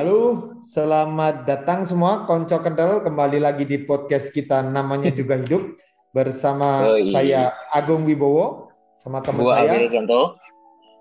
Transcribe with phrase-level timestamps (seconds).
[0.00, 5.76] Halo, selamat datang semua konco kendal kembali lagi di podcast kita namanya juga hidup
[6.08, 7.12] bersama Oh, iya.
[7.12, 9.76] saya Agung Wibowo sama teman Gua saya.
[9.76, 10.20] Abi Rezanto.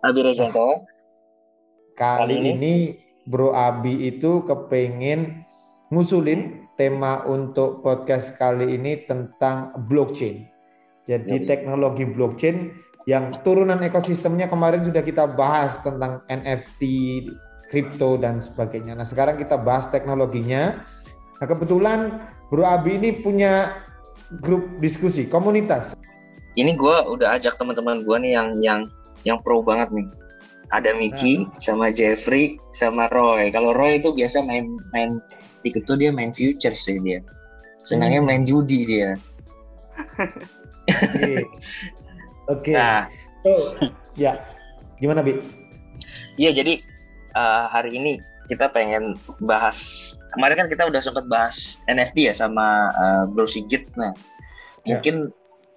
[0.03, 0.19] Abi.
[0.35, 0.75] Kali
[1.95, 2.75] Kali ini- ini
[3.23, 5.47] Bro Abi itu kepengen
[5.95, 10.43] ngusulin tema untuk podcast kali ini tentang blockchain.
[11.07, 12.75] Jadi teknologi blockchain
[13.07, 16.83] yang turunan ekosistemnya kemarin sudah kita bahas tentang NFT,
[17.69, 18.97] kripto dan sebagainya.
[18.97, 20.83] Nah, sekarang kita bahas teknologinya.
[21.39, 22.19] Nah, kebetulan
[22.49, 23.77] Bro Abi ini punya
[24.41, 25.93] grup diskusi, komunitas.
[26.57, 28.79] Ini gua udah ajak teman-teman gua nih yang yang
[29.23, 30.09] yang pro banget nih.
[30.69, 33.49] Ada Miki, sama Jeffrey, sama Roy.
[33.49, 35.17] Kalau Roy itu biasa main main
[35.65, 37.21] di kripto dia main future sih dia.
[37.81, 38.29] Senangnya Hmm.
[38.29, 39.17] main judi dia.
[40.89, 41.33] Oke.
[42.53, 42.73] Oke.
[42.73, 43.79] Nah, So,
[44.19, 44.35] ya.
[44.99, 45.39] Gimana, Bi?
[46.35, 46.83] iya jadi
[47.39, 48.19] eh, hari ini
[48.51, 49.13] kita pengen
[49.45, 49.77] bahas
[50.33, 53.87] kemarin kan kita udah sempat bahas NFT ya sama eh, Bro Sigit.
[53.95, 54.11] Nah,
[54.87, 54.95] Ya.
[54.95, 55.29] mungkin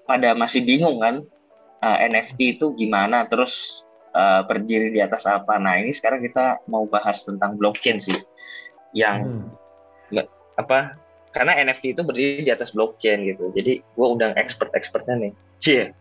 [0.07, 1.23] pada masih bingung kan
[1.83, 5.59] eh, NFT itu gimana, terus eh, berdiri di atas apa.
[5.59, 8.15] Nah, ini sekarang kita mau bahas tentang blockchain sih,
[8.93, 9.51] yang
[10.11, 10.23] Hmm.
[10.55, 10.95] apa?
[11.33, 13.49] Karena NFT itu berdiri di atas blockchain gitu.
[13.57, 15.97] Jadi gue undang expert-expertnya nih, cie,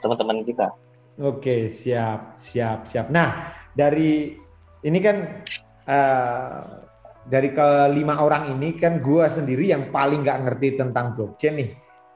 [0.00, 0.70] teman-teman kita.
[1.18, 3.10] Oke, siap, siap, siap.
[3.10, 4.38] Nah, dari
[4.82, 5.16] ini kan
[5.88, 6.58] eh,
[7.28, 11.70] dari kelima orang ini kan gua sendiri yang paling nggak ngerti tentang blockchain nih.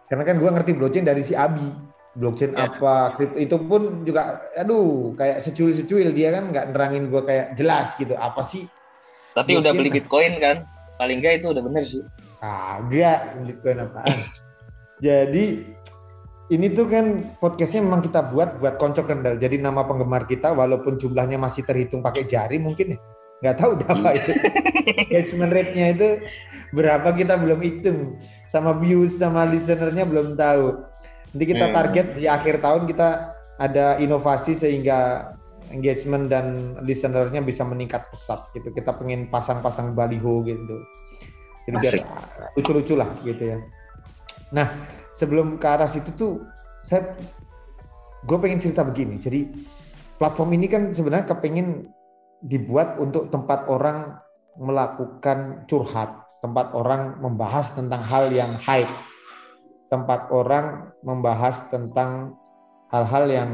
[0.08, 1.90] Karena kan gua ngerti blockchain dari si Abi.
[2.12, 2.68] Blockchain Ya.
[2.68, 7.96] apa, kripto itu pun juga, aduh, kayak secuil-secuil dia kan nggak nerangin gua kayak jelas
[7.96, 8.12] gitu.
[8.12, 8.68] Apa sih?
[9.32, 9.78] Tapi udah Blockchain.
[9.80, 10.56] beli Bitcoin kan?
[11.00, 12.04] Paling nggak itu udah bener sih.
[12.36, 14.12] Kagak, Bitcoin apaan.
[15.06, 15.44] Jadi
[16.52, 19.40] ini tuh kan podcastnya memang kita buat buat konco kendal.
[19.40, 22.98] Jadi nama penggemar kita walaupun jumlahnya masih terhitung pakai jari mungkin ya.
[23.42, 24.30] Nggak tahu berapa itu.
[25.08, 26.08] Engagement rate-nya itu
[26.76, 28.20] berapa kita belum hitung.
[28.52, 30.76] Sama views sama listenernya belum tahu.
[31.32, 31.74] Nanti kita Hmm.
[31.74, 33.08] target di akhir tahun kita
[33.56, 35.32] ada inovasi sehingga
[35.72, 38.68] engagement dan listenernya bisa meningkat pesat gitu.
[38.76, 40.76] Kita pengen pasang-pasang baliho gitu.
[41.64, 41.94] Jadi biar
[42.60, 43.58] lucu-lucu lah gitu ya.
[44.52, 46.32] Nah sebelum ke arah situ tuh
[46.82, 47.14] saya
[48.26, 49.20] gue pengen cerita begini.
[49.20, 49.40] Jadi
[50.18, 51.88] platform ini kan sebenarnya kepengen
[52.42, 54.18] dibuat untuk tempat orang
[54.58, 56.10] melakukan curhat,
[56.42, 58.90] tempat orang membahas tentang hal yang hype,
[59.88, 62.36] tempat orang membahas tentang
[62.92, 63.50] hal-hal yang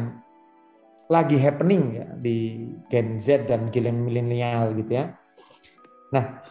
[1.08, 5.16] lagi happening ya di Gen Z dan Gen milenial gitu ya.
[6.12, 6.44] Nah,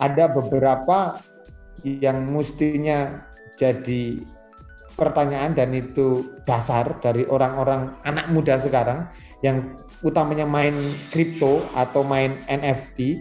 [0.00, 1.20] ada beberapa
[1.84, 3.27] yang mestinya
[3.58, 4.22] jadi
[4.94, 9.06] pertanyaan dan itu dasar dari orang-orang anak muda sekarang
[9.42, 13.18] yang utamanya main kripto atau main NFT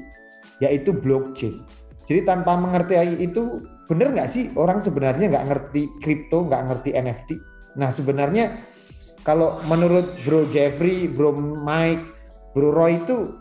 [0.61, 1.61] yaitu blockchain.
[2.05, 7.29] Jadi tanpa mengerti itu benar nggak sih orang sebenarnya nggak ngerti kripto, nggak ngerti NFT.
[7.77, 8.57] Nah sebenarnya
[9.21, 12.03] kalau menurut Bro Jeffrey, Bro Mike,
[12.57, 13.37] Bro Roy itu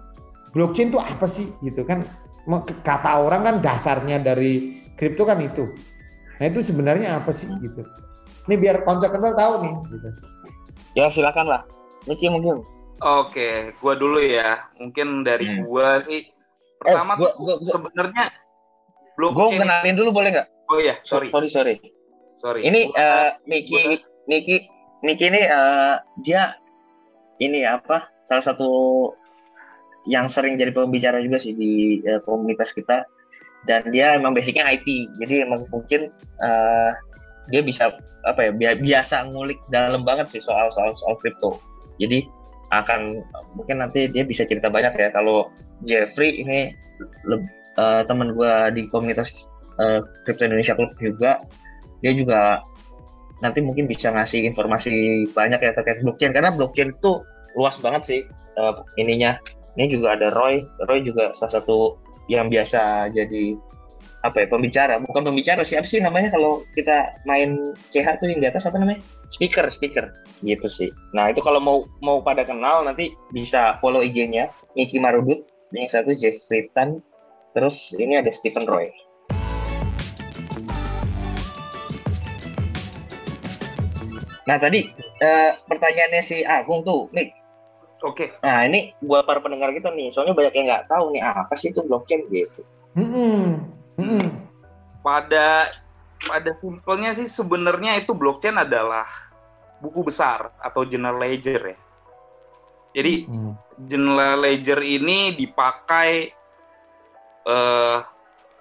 [0.53, 2.05] blockchain itu apa sih gitu kan?
[2.85, 5.73] Kata orang kan dasarnya dari kripto kan itu.
[6.37, 7.81] Nah itu sebenarnya apa sih gitu?
[8.47, 9.75] Ini biar konsep kenal tahu nih.
[9.89, 10.09] Gitu.
[10.95, 11.63] Ya silakan lah.
[12.05, 12.63] Niki mungkin.
[12.99, 14.65] Oke, gua dulu ya.
[14.77, 15.65] Mungkin dari Hmm.
[15.65, 16.25] gua sih
[16.79, 18.25] pertama Eh, gua- tuh gua- gua- sebenarnya
[19.17, 19.61] Gue blockchain.
[19.61, 20.49] kenalin dulu boleh nggak?
[20.67, 21.27] oh iya, sorry.
[21.27, 21.75] sorry sorry.
[22.35, 22.61] Sorry.
[22.63, 23.81] Ini Gua- eh, Miki
[24.27, 24.57] Miki
[25.01, 26.57] Miki ini eh, dia
[27.39, 28.09] ini apa?
[28.23, 28.69] Salah satu
[30.05, 33.05] yang sering jadi pembicara juga sih di eh, komunitas kita
[33.67, 34.87] dan dia emang basicnya IT
[35.19, 36.09] jadi emang mungkin
[36.43, 36.91] eh,
[37.51, 37.95] dia bisa
[38.27, 41.63] apa ya bia- biasa ngulik dalam banget sih soal soal soal kripto.
[42.03, 42.27] Jadi
[42.75, 43.23] akan
[43.55, 45.09] mungkin nanti dia bisa cerita banyak ya.
[45.15, 45.55] Kalau
[45.87, 46.75] Jeffrey ini
[47.79, 49.31] eh, teman gua di komunitas
[49.79, 51.39] eh, kripto Indonesia Club juga
[52.03, 52.61] dia juga
[53.41, 56.35] nanti mungkin bisa ngasih informasi banyak ya terkait blockchain.
[56.35, 57.23] Karena blockchain itu
[57.55, 58.21] luas banget sih
[58.59, 59.39] eh, ininya.
[59.77, 60.65] Ini juga ada Roy.
[60.89, 63.55] Roy juga salah satu yang biasa jadi
[64.27, 64.99] apa ya pembicara.
[64.99, 68.99] Bukan pembicara siapa sih namanya kalau kita main CH tuh yang di atas apa namanya?
[69.31, 70.11] Speaker speaker.
[70.43, 70.91] Gitu sih.
[71.15, 75.47] Nah itu kalau mau mau pada kenal nanti bisa follow IG-nya Miki Marudut.
[75.75, 77.03] Yang satu Jeffrey Tan
[77.55, 78.91] terus ini ada Stephen Roy.
[84.47, 84.87] Nah tadi
[85.23, 87.46] eh, pertanyaannya si Agung tuh, Mik.
[88.05, 88.37] Oke.
[88.45, 91.73] Nah ini buat para pendengar kita nih, soalnya banyak yang nggak tahu nih apa sih
[91.73, 92.61] itu blockchain gitu.
[92.93, 94.27] Hmm, hmm.
[95.01, 95.71] Pada
[96.21, 99.09] pada simpelnya sih sebenarnya itu blockchain adalah
[99.81, 101.79] buku besar atau general ledger ya.
[102.97, 103.53] Jadi Hmm.
[103.85, 106.33] general ledger ini dipakai
[107.45, 108.01] uh,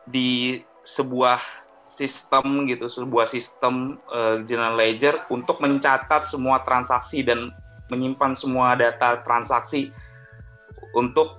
[0.04, 1.40] di sebuah
[1.86, 7.52] sistem gitu, sebuah sistem uh, general ledger untuk mencatat semua transaksi dan
[7.90, 9.94] menyimpan semua data transaksi
[10.96, 11.38] untuk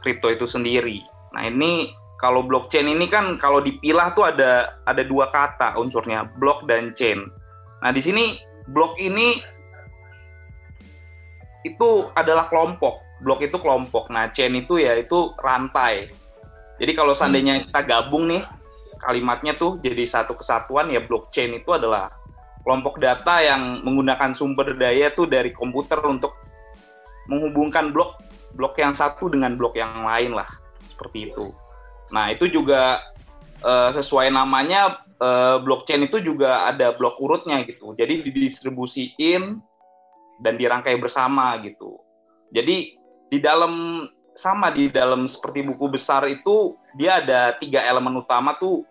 [0.00, 1.02] kripto uh, itu sendiri.
[1.34, 6.64] Nah ini kalau blockchain ini kan kalau dipilah tuh ada ada dua kata unsurnya block
[6.64, 7.28] dan chain.
[7.82, 8.40] Nah di sini
[8.70, 9.36] block ini
[11.66, 13.02] itu adalah kelompok.
[13.20, 14.08] Blok itu kelompok.
[14.08, 16.08] Nah chain itu ya itu rantai.
[16.76, 18.44] Jadi kalau seandainya kita gabung nih
[19.00, 22.12] kalimatnya tuh jadi satu kesatuan ya blockchain itu adalah
[22.66, 26.34] kelompok data yang menggunakan sumber daya tuh dari komputer untuk
[27.30, 28.18] menghubungkan blok
[28.58, 30.50] blok yang satu dengan blok yang lain lah
[30.90, 31.54] seperti itu.
[32.10, 32.98] Nah itu juga
[33.62, 37.94] uh, sesuai namanya uh, blockchain itu juga ada blok urutnya gitu.
[37.94, 39.62] Jadi didistribusiin
[40.42, 42.02] dan dirangkai bersama gitu.
[42.50, 42.98] Jadi
[43.30, 44.02] di dalam
[44.34, 48.84] sama di dalam seperti buku besar itu dia ada tiga elemen utama tuh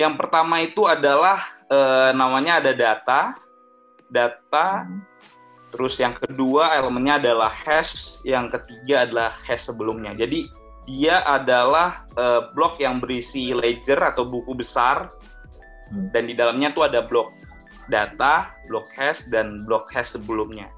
[0.00, 1.36] yang pertama itu adalah
[1.68, 3.20] eh, namanya ada data,
[4.08, 4.88] data.
[5.72, 10.12] Terus yang kedua elemennya adalah hash, yang ketiga adalah hash sebelumnya.
[10.12, 10.48] Jadi
[10.84, 15.12] dia adalah eh, blok yang berisi ledger atau buku besar
[15.92, 16.12] hmm.
[16.12, 17.32] dan di dalamnya tuh ada blok
[17.88, 20.68] data, blok hash dan blok hash sebelumnya.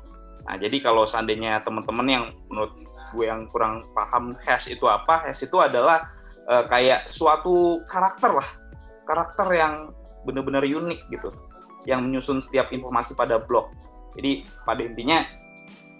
[0.44, 2.74] Nah, jadi kalau seandainya teman-teman yang menurut
[3.14, 6.10] gue yang kurang paham hash itu apa, hash itu adalah
[6.50, 8.48] uh, kayak suatu karakter lah
[9.04, 9.74] karakter yang
[10.24, 11.30] benar-benar unik gitu
[11.84, 13.70] yang menyusun setiap informasi pada blok.
[14.16, 15.20] Jadi pada intinya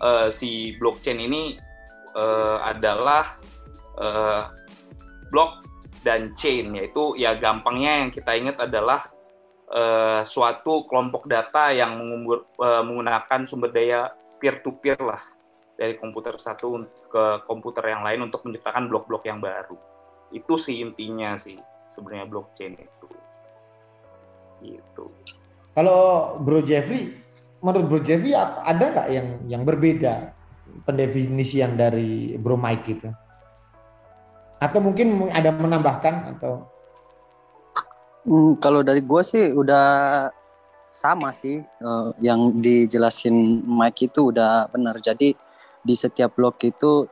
[0.01, 1.61] uh, si blockchain ini
[2.17, 3.37] uh, adalah
[4.01, 4.49] uh,
[5.29, 5.61] blok
[6.05, 9.09] dan chain yaitu ya gampangnya yang kita ingat adalah
[9.73, 15.21] uh, suatu kelompok data yang mengumpul, uh, menggunakan sumber daya peer to peer lah
[15.75, 19.75] dari komputer satu ke komputer yang lain untuk menciptakan blok-blok yang baru.
[20.31, 21.59] Itu sih intinya sih
[21.94, 23.08] sebenarnya blockchain itu.
[24.58, 25.05] Gitu.
[25.75, 27.14] Kalau Bro Jeffrey,
[27.62, 30.35] menurut Bro Jeffrey ada nggak yang yang berbeda
[30.82, 33.08] pendefinisian dari Bro Mike itu?
[34.58, 36.67] Atau mungkin ada menambahkan atau?
[38.25, 39.85] Hmm, kalau dari gue sih udah
[40.88, 44.97] sama sih uh, yang dijelasin Mike itu udah benar.
[45.02, 45.37] Jadi
[45.85, 47.05] di setiap blok itu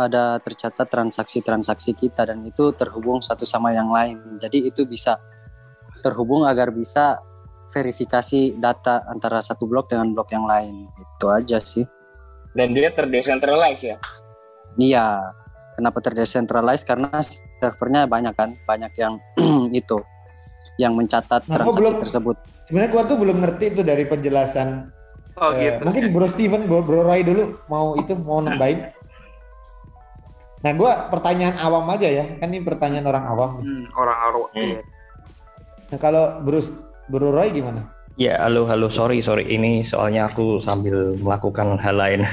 [0.00, 4.40] ada tercatat transaksi-transaksi kita dan itu terhubung satu sama yang lain.
[4.40, 5.20] Jadi itu bisa
[6.00, 7.20] terhubung agar bisa
[7.70, 10.88] verifikasi data antara satu blok dengan blok yang lain.
[10.96, 11.84] Itu aja sih.
[12.56, 13.96] Dan dia terdesentralized ya?
[14.80, 15.36] Iya.
[15.78, 16.88] Kenapa terdesentralized?
[16.88, 17.20] Karena
[17.60, 19.20] servernya banyak kan, banyak yang
[19.80, 20.02] itu
[20.80, 22.36] yang mencatat nah, transaksi belum, tersebut.
[22.66, 24.88] Sebenarnya gua tuh belum ngerti itu dari penjelasan.
[25.40, 25.80] Oh, gitu.
[25.84, 28.92] Mungkin Bro Steven, Bro, Bro Roy dulu mau itu mau nambahin.
[30.60, 33.50] Nah, gue pertanyaan awam aja ya, kan ini pertanyaan orang awam.
[33.64, 34.48] Hmm, orang awam.
[34.52, 34.76] Hmm.
[35.88, 36.68] Nah, kalau Bruce
[37.08, 37.88] Bro Roy gimana?
[38.20, 39.48] Ya, halo, halo, sorry, sorry.
[39.48, 42.20] Ini soalnya aku sambil melakukan hal lain.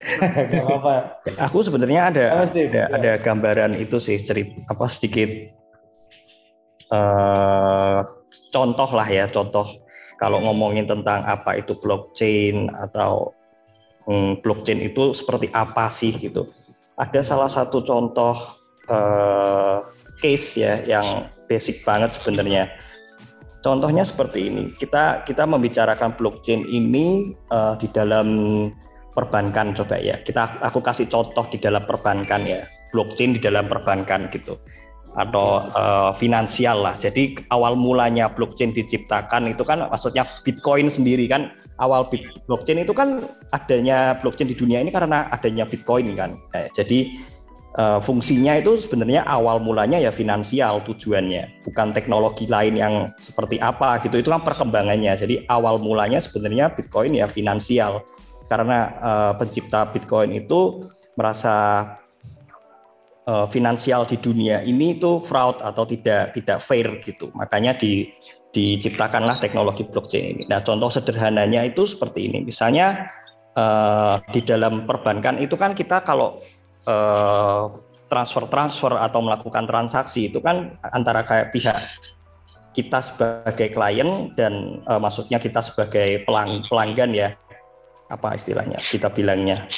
[0.00, 2.88] Gak apa Aku sebenarnya ada, oh, ada, ya.
[2.88, 5.28] ada gambaran itu sih, cerita apa sedikit
[6.88, 8.00] uh,
[8.48, 9.68] contoh lah ya, contoh
[10.16, 13.36] kalau ngomongin tentang apa itu blockchain atau
[14.08, 16.48] hmm, blockchain itu seperti apa sih gitu
[17.00, 18.36] ada salah satu contoh
[18.92, 19.88] uh,
[20.20, 22.68] case ya yang basic banget sebenarnya.
[23.64, 24.64] Contohnya seperti ini.
[24.76, 28.28] Kita kita membicarakan blockchain ini uh, di dalam
[29.16, 30.20] perbankan coba ya.
[30.20, 32.60] Kita aku kasih contoh di dalam perbankan ya.
[32.92, 34.60] Blockchain di dalam perbankan gitu
[35.18, 36.94] atau uh, finansial lah.
[36.94, 41.50] Jadi awal mulanya blockchain diciptakan itu kan maksudnya Bitcoin sendiri kan
[41.82, 42.06] awal
[42.46, 46.38] blockchain itu kan adanya blockchain di dunia ini karena adanya Bitcoin kan.
[46.54, 47.10] Eh, jadi
[47.74, 53.98] uh, fungsinya itu sebenarnya awal mulanya ya finansial tujuannya, bukan teknologi lain yang seperti apa
[54.06, 54.22] gitu.
[54.22, 55.18] Itu kan perkembangannya.
[55.18, 58.06] Jadi awal mulanya sebenarnya Bitcoin ya finansial
[58.46, 60.82] karena uh, pencipta Bitcoin itu
[61.14, 61.86] merasa
[63.30, 67.30] uh, finansial di dunia ini itu fraud atau tidak tidak fair gitu.
[67.38, 68.10] Makanya di
[68.50, 70.44] diciptakanlah teknologi blockchain ini.
[70.50, 72.42] Nah, contoh sederhananya itu seperti ini.
[72.42, 73.06] Misalnya
[73.54, 76.42] uh, di dalam perbankan itu kan kita kalau
[76.90, 77.70] uh,
[78.10, 81.78] transfer-transfer atau melakukan transaksi itu kan antara kayak pihak
[82.74, 87.30] kita sebagai klien dan uh, maksudnya kita sebagai pelang, pelanggan ya
[88.10, 89.70] apa istilahnya kita bilangnya.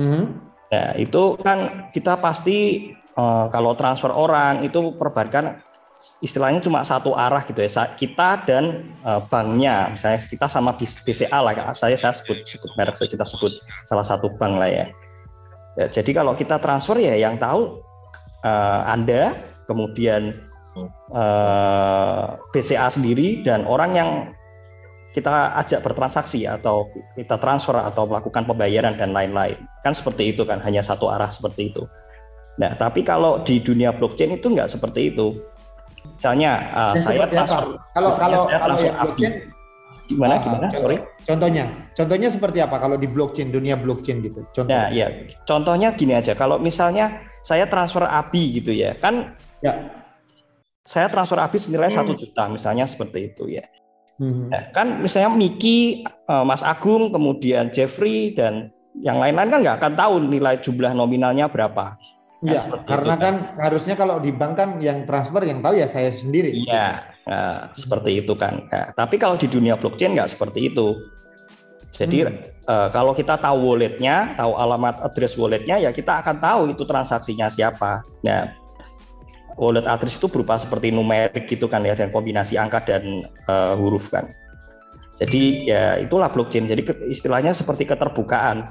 [0.00, 0.55] Mm -hmm.
[0.66, 5.62] Ya, itu kan kita pasti uh, kalau transfer orang itu perbankan
[6.18, 7.86] istilahnya cuma satu arah gitu ya.
[7.94, 13.22] Kita dan uh, banknya, misalnya kita sama BCA lah, saya saya sebut sebut merek kita
[13.22, 13.54] sebut
[13.86, 14.86] salah satu bank lah ya.
[15.78, 15.86] ya.
[15.86, 17.78] Jadi kalau kita transfer ya yang tahu
[18.42, 19.38] uh, Anda,
[19.70, 20.34] kemudian
[21.14, 24.10] uh, BCA sendiri dan orang yang
[25.16, 29.56] kita ajak bertransaksi atau kita transfer atau melakukan pembayaran dan lain-lain.
[29.80, 31.88] Kan seperti itu kan, hanya satu arah seperti itu.
[32.60, 35.40] Nah, tapi kalau di dunia blockchain itu enggak seperti itu.
[36.20, 39.00] Misalnya uh, saya transfer, kalau kalau saya kalau transfer API.
[39.08, 39.34] blockchain
[40.06, 40.66] Gimana Ah, gimana?
[40.70, 40.96] contoh- Sorry.
[41.26, 44.46] Contohnya, contohnya seperti apa kalau di blockchain dunia blockchain gitu?
[44.54, 44.70] Contoh.
[44.70, 45.10] Nah, ya,
[45.42, 46.30] contohnya gini aja.
[46.38, 49.74] Kalau misalnya saya transfer ABI gitu ya, kan Ya.
[50.86, 53.66] saya transfer ABI senilai satu juta, misalnya seperti itu ya.
[54.16, 54.48] Hmm.
[54.48, 59.92] Nah, kan misalnya Miki, eh, Mas Agung, kemudian Jeffrey dan yang lain-lain kan nggak akan
[59.92, 62.00] tahu nilai jumlah nominalnya berapa.
[62.44, 63.24] Iya, seperti karena itu.
[63.24, 66.52] kan harusnya kalau di bank kan yang transfer yang tahu ya saya sendiri.
[66.52, 68.60] Iya, nah, seperti itu kan.
[68.68, 70.96] Nah, tapi kalau di dunia blockchain nggak seperti itu.
[71.96, 72.36] Jadi Hmm.
[72.44, 77.48] eh, kalau kita tahu walletnya, tahu alamat address walletnya, ya kita akan tahu itu transaksinya
[77.48, 78.04] siapa.
[78.20, 78.52] Nah,
[79.56, 84.12] wallet address itu berupa seperti numerik gitu kan ya, dan kombinasi angka dan eh, huruf
[84.12, 84.28] kan.
[85.16, 86.68] Jadi ya itulah blockchain.
[86.68, 88.68] Jadi istilahnya seperti keterbukaan,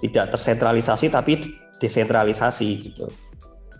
[0.00, 1.44] tidak tersentralisasi tapi
[1.76, 3.12] desentralisasi gitu.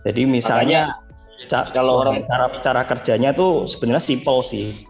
[0.05, 1.01] Jadi misalnya
[1.49, 4.85] ca- kalau orang- cara cara kerjanya tuh sebenarnya simple sih.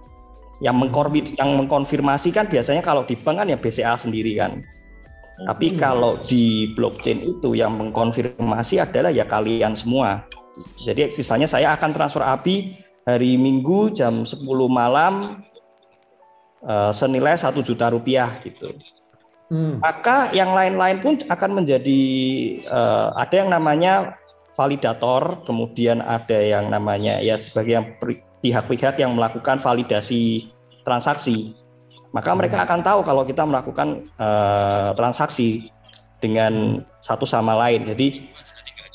[0.59, 4.63] Yang mengkonfirmasi, yang mengkonfirmasi kan biasanya kalau di bank kan ya BCA sendiri kan.
[5.43, 10.23] Tapi kalau di blockchain itu yang mengkonfirmasi adalah ya kalian semua.
[10.85, 15.41] Jadi misalnya saya akan transfer ABI hari Minggu jam 10 malam
[16.63, 18.73] eh, senilai satu juta rupiah gitu.
[19.51, 19.77] Hmm.
[19.83, 22.01] Maka yang lain-lain pun akan menjadi
[22.63, 24.17] eh, ada yang namanya
[24.53, 27.87] validator, kemudian ada yang namanya ya sebagai yang
[28.41, 30.53] pihak-pihak yang melakukan validasi
[30.85, 31.57] transaksi.
[32.13, 35.73] Maka mereka akan tahu kalau kita melakukan eh, transaksi
[36.23, 37.83] dengan satu sama lain.
[37.83, 38.31] Jadi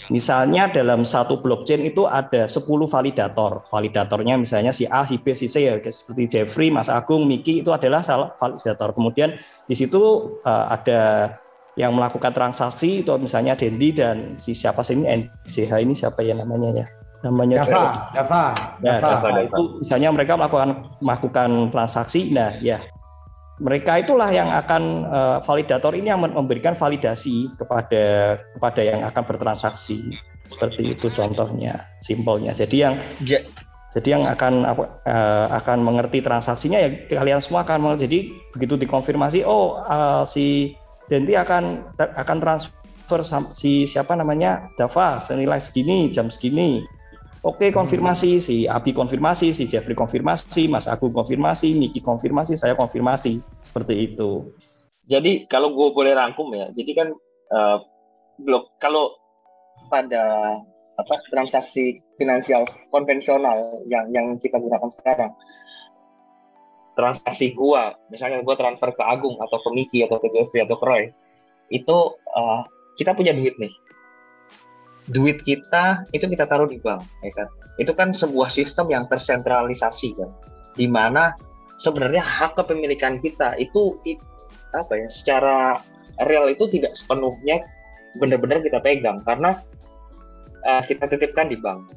[0.08, 3.64] misalnya dalam satu blockchain itu ada 10 validator.
[3.68, 7.70] Validatornya misalnya si A, si B, si C ya seperti Jeffrey, Mas Agung, Miki itu
[7.72, 8.92] adalah salah validator.
[8.92, 9.36] Kemudian
[9.68, 11.00] di situ eh, ada
[11.78, 16.34] yang melakukan transaksi itu misalnya Dendi dan si siapa sih ini NCH ini siapa ya
[16.34, 16.86] namanya ya
[17.22, 18.44] namanya Dava, Dava,
[18.82, 19.10] Nah, Dava.
[19.22, 22.82] Dava itu misalnya mereka melakukan melakukan transaksi, nah ya
[23.58, 30.14] mereka itulah yang akan eh, validator ini yang memberikan validasi kepada kepada yang akan bertransaksi
[30.48, 32.56] seperti itu contohnya, simpelnya.
[32.56, 33.44] Jadi yang Ja-
[33.88, 34.54] jadi yang akan
[35.04, 38.02] eh, akan mengerti transaksinya ya kalian semua akan mengerti.
[38.04, 38.18] Jadi
[38.54, 40.76] begitu dikonfirmasi, oh eh, si
[41.08, 43.20] Denti akan akan transfer
[43.56, 46.84] si siapa namanya Dava senilai segini jam segini.
[47.46, 53.38] Oke konfirmasi si Abi konfirmasi si Jeffrey konfirmasi Mas Agung konfirmasi Niki konfirmasi saya konfirmasi
[53.62, 54.50] seperti itu.
[55.06, 57.08] Jadi kalau gue boleh rangkum ya, jadi kan
[57.54, 57.78] eh,
[58.42, 59.14] blok kalau
[59.88, 60.58] pada
[60.98, 65.30] apa transaksi finansial konvensional yang yang kita gunakan sekarang,
[66.98, 70.84] transaksi gua, misalnya gua transfer ke Agung atau ke Miki atau ke Jeffrey atau ke
[70.84, 71.14] Roy,
[71.70, 72.60] itu eh,
[72.98, 73.70] kita punya duit nih.
[75.08, 77.48] Duit kita itu kita taruh di bank, ya kan?
[77.80, 80.30] Itu kan sebuah sistem yang tersentralisasi kan,
[80.76, 81.32] di mana
[81.80, 83.96] sebenarnya hak kepemilikan kita itu
[84.76, 85.80] apa ya secara
[86.28, 87.64] real itu tidak sepenuhnya
[88.20, 89.24] benar-benar kita pegang.
[89.24, 89.56] Karena
[90.68, 91.88] uh, kita titipkan di bank.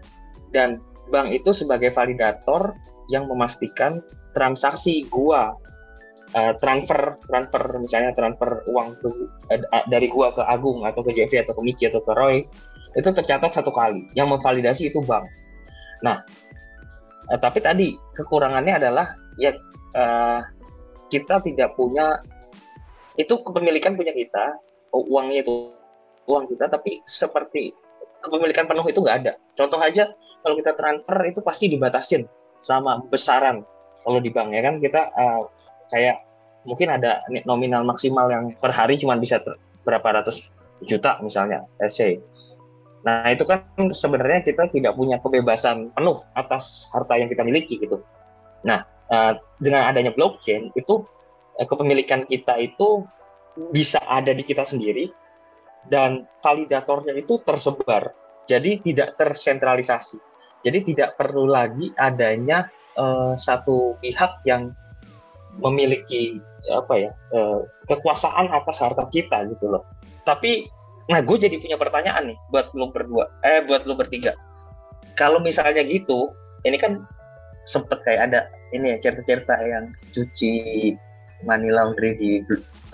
[0.56, 0.80] Dan
[1.12, 2.72] bank itu sebagai validator
[3.12, 4.00] yang memastikan
[4.32, 5.52] transaksi gua
[6.36, 9.08] uh, transfer transfer misalnya transfer uang ke,
[9.52, 12.48] uh, dari gua ke Agung atau ke Jeffrey atau ke Miki atau ke Roy
[12.98, 14.08] itu tercatat satu kali.
[14.18, 15.28] Yang memvalidasi itu bank.
[16.04, 16.24] Nah,
[17.32, 19.56] uh, tapi tadi kekurangannya adalah ya
[19.96, 20.44] uh,
[21.12, 22.20] kita tidak punya
[23.20, 24.56] itu kepemilikan punya kita
[24.96, 25.76] uangnya itu
[26.28, 27.76] uang kita tapi seperti
[28.24, 29.34] kepemilikan penuh itu nggak ada.
[29.56, 32.28] Contoh aja kalau kita transfer itu pasti dibatasin
[32.60, 33.64] sama besaran.
[34.02, 35.46] Kalau di bank ya kan kita uh,
[35.94, 36.24] kayak
[36.66, 39.42] mungkin ada nominal maksimal yang per hari cuma bisa
[39.82, 40.50] berapa ratus
[40.86, 42.18] juta misalnya let's say
[43.02, 43.66] nah itu kan
[43.98, 48.02] sebenarnya kita tidak punya kebebasan penuh atas harta yang kita miliki gitu.
[48.62, 51.02] Nah uh, dengan adanya blockchain itu
[51.58, 53.06] eh, kepemilikan kita itu
[53.74, 55.12] bisa ada di kita sendiri
[55.90, 58.14] dan validatornya itu tersebar.
[58.46, 60.20] Jadi tidak tersentralisasi.
[60.62, 64.74] Jadi tidak perlu lagi adanya eh, satu pihak yang
[65.60, 66.40] memiliki
[66.72, 69.84] apa ya eh, kekuasaan atas harta kita gitu loh.
[70.22, 70.70] Tapi
[71.12, 74.32] nah gue jadi punya pertanyaan nih buat lo berdua eh buat lo bertiga
[75.20, 76.32] kalau misalnya gitu
[76.64, 77.04] ini kan
[77.68, 78.40] sempet kayak ada
[78.72, 80.96] ini ya cerita-cerita yang cuci
[81.44, 82.40] money laundry di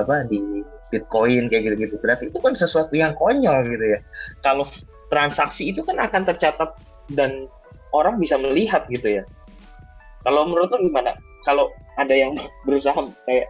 [0.02, 0.42] apa di
[0.90, 4.00] Bitcoin kayak gitu-gitu berarti itu kan sesuatu yang konyol gitu ya
[4.42, 4.66] kalau
[5.08, 6.76] transaksi itu kan akan tercatat
[7.16, 7.48] dan
[7.96, 9.24] orang bisa melihat gitu ya.
[10.28, 11.16] Kalau menurut lo gimana?
[11.48, 12.36] Kalau ada yang
[12.68, 13.48] berusaha kayak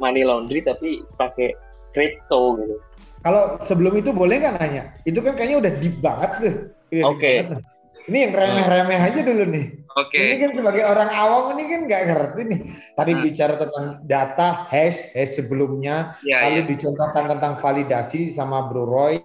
[0.00, 1.52] money laundry tapi pakai
[1.92, 2.76] kripto gitu.
[3.22, 4.82] Kalau sebelum itu boleh nggak nanya?
[5.02, 6.54] Itu kan kayaknya udah deep banget tuh.
[6.92, 7.30] Deep Oke.
[7.48, 7.60] tuh.
[8.06, 9.66] Ini yang remeh-remeh aja dulu nih.
[9.96, 10.14] Oke.
[10.14, 12.60] Ini kan sebagai orang awam ini kan nggak ngerti nih.
[12.94, 13.22] Tadi Hmm.
[13.24, 16.66] bicara tentang data hash, hash sebelumnya, Ya, lalu ya.
[16.70, 19.18] dicontohkan tentang validasi sama Bro Roy,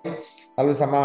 [0.57, 1.01] lalu sama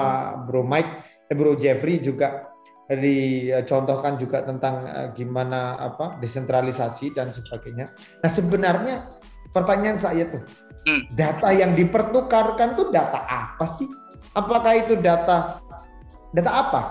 [0.48, 0.92] Bro Mike,
[1.28, 2.48] eh, Bro Jeffrey juga
[2.88, 7.90] dicontohkan juga tentang eh, gimana apa desentralisasi dan sebagainya.
[8.22, 9.04] Nah sebenarnya
[9.52, 10.46] pertanyaan saya tuh,
[10.86, 11.02] Hmm.
[11.10, 13.90] data yang dipertukarkan tuh data apa sih?
[14.38, 15.58] Apakah itu data
[16.30, 16.82] data apa?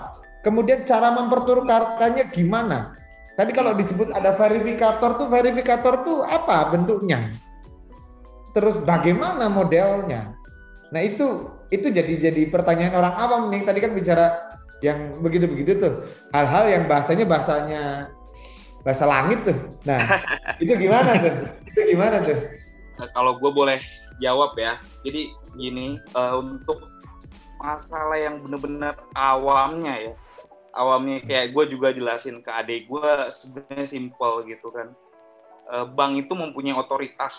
[0.44, 2.92] Kemudian cara mempertukarkannya gimana?
[3.40, 7.32] Tadi kalau disebut ada verifikator tuh verifikator tuh apa bentuknya?
[8.52, 10.36] Terus bagaimana modelnya?
[10.92, 13.64] Nah itu itu jadi jadi pertanyaan orang awam nih.
[13.64, 14.26] Tadi kan bicara
[14.84, 15.94] yang begitu-begitu tuh
[16.36, 18.12] hal-hal yang bahasanya bahasanya
[18.84, 19.56] bahasa langit tuh.
[19.88, 20.04] Nah
[20.62, 21.34] itu gimana tuh?
[21.72, 22.65] Itu gimana tuh?
[22.96, 23.78] Kalau gue boleh
[24.22, 26.88] jawab ya, jadi gini eh, untuk
[27.60, 30.12] masalah yang bener-bener awamnya ya,
[30.76, 34.92] awamnya kayak gue juga jelasin ke adik gue sebenarnya simple gitu kan.
[35.72, 37.34] Eh, bank itu mempunyai otoritas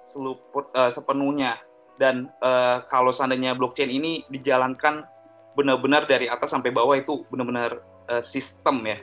[0.00, 1.60] seluput eh, sepenuhnya
[2.00, 5.04] dan eh, kalau seandainya blockchain ini dijalankan
[5.52, 8.98] benar-benar dari atas sampai bawah itu benar-benar eh, sistem ya,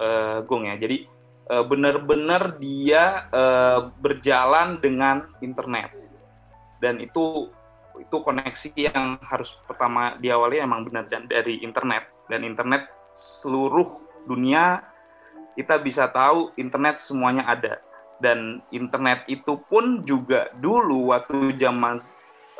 [0.00, 0.76] eh, Gong ya.
[0.76, 1.15] Jadi
[1.66, 5.94] benar-benar dia eh, berjalan dengan internet
[6.82, 7.50] dan itu
[7.96, 14.84] itu koneksi yang harus pertama diawali emang benar dan dari internet dan internet seluruh dunia
[15.56, 17.80] kita bisa tahu internet semuanya ada
[18.20, 22.00] dan internet itu pun juga dulu waktu zaman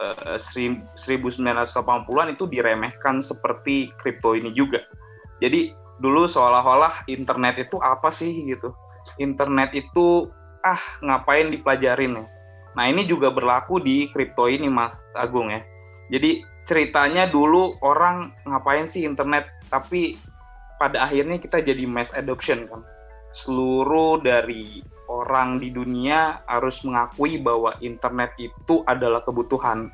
[0.01, 4.85] eh, seri- 1980-an itu diremehkan seperti kripto ini juga.
[5.41, 8.73] Jadi dulu seolah-olah internet itu apa sih gitu.
[9.17, 10.31] Internet itu
[10.67, 12.25] ah ngapain dipelajarin ya.
[12.77, 15.65] Nah ini juga berlaku di kripto ini Mas Agung ya.
[16.13, 20.19] Jadi ceritanya dulu orang ngapain sih internet tapi
[20.77, 22.85] pada akhirnya kita jadi mass adoption kan.
[23.33, 29.89] Seluruh dari orang di dunia harus mengakui bahwa internet itu adalah kebutuhan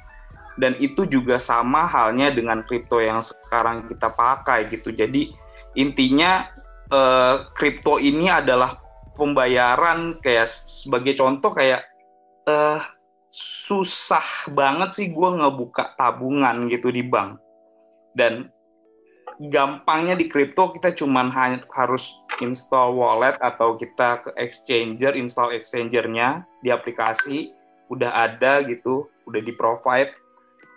[0.59, 4.90] dan itu juga sama halnya dengan kripto yang sekarang kita pakai gitu.
[4.92, 5.33] Jadi
[5.79, 6.51] intinya
[6.90, 8.82] eh, kripto ini adalah
[9.14, 11.85] pembayaran kayak sebagai contoh kayak
[12.48, 12.81] eh
[13.33, 17.40] susah banget sih gue ngebuka tabungan gitu di bank.
[18.12, 18.53] Dan
[19.40, 26.44] gampangnya di kripto kita cuman ha- harus install wallet atau kita ke exchanger install exchangernya
[26.61, 27.51] di aplikasi
[27.88, 30.12] udah ada gitu udah di provide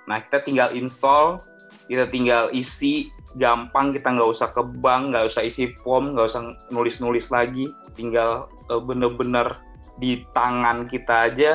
[0.10, 1.42] nah kita tinggal install
[1.86, 6.42] kita tinggal isi gampang kita nggak usah ke bank nggak usah isi form nggak usah
[6.72, 7.68] nulis-nulis lagi.
[7.96, 9.60] Tinggal eh, bener-bener
[9.96, 11.52] di tangan kita aja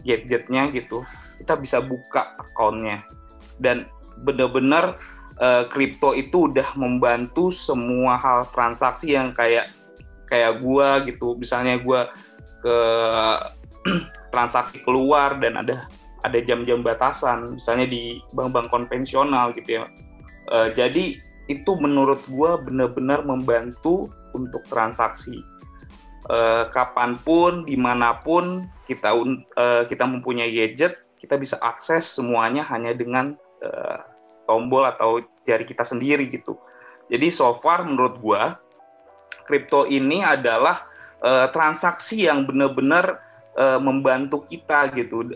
[0.00, 1.04] gadgetnya gitu
[1.40, 3.02] kita bisa buka akunnya
[3.56, 3.88] dan
[4.20, 4.96] bener-bener
[5.40, 9.72] eh, kripto itu udah membantu semua hal transaksi yang kayak
[10.28, 11.34] kayak gua gitu.
[11.34, 12.12] Misalnya gua
[12.60, 12.76] ke
[14.32, 15.88] transaksi keluar dan ada
[16.20, 17.56] ada jam-jam batasan.
[17.56, 19.88] Misalnya di bank-bank konvensional gitu ya
[20.50, 21.14] Eh, jadi
[21.46, 25.38] itu menurut gua benar-benar membantu untuk transaksi.
[26.30, 29.14] Eh, kapan pun di mana pun kita
[29.56, 33.98] eh, kita mempunyai gadget kita bisa akses semuanya hanya dengan eh,
[34.46, 36.58] tombol atau jari kita sendiri gitu.
[37.10, 38.58] Jadi so far menurut gua
[39.46, 40.82] kripto ini adalah
[41.22, 43.22] eh, transaksi yang benar-benar
[43.54, 45.30] eh, membantu kita gitu.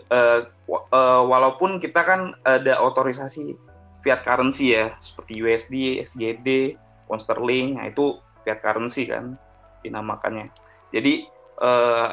[0.67, 3.64] Wa- eh, walaupun kita kan ada otorisasi
[4.05, 6.77] fiat currency ya seperti USD, SGD,
[7.09, 9.33] pound sterling, nah itu fiat currency kan
[9.81, 10.53] dinamakannya.
[10.93, 11.25] Jadi
[11.57, 12.11] eh,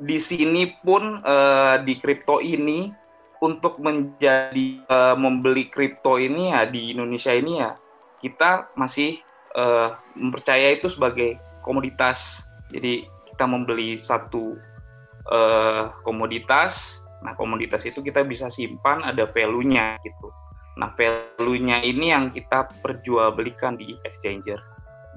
[0.00, 2.88] di sini pun eh, di kripto ini
[3.44, 7.76] untuk menjadi eh, membeli kripto ini ya di Indonesia ini ya
[8.24, 9.20] kita masih
[9.52, 12.48] eh, mempercaya itu sebagai komoditas.
[12.72, 14.56] Jadi kita membeli satu
[15.28, 20.39] eh, komoditas, nah komoditas itu kita bisa simpan ada value-nya gitu.
[20.80, 24.56] Nah value-nya ini yang kita perjualbelikan di exchanger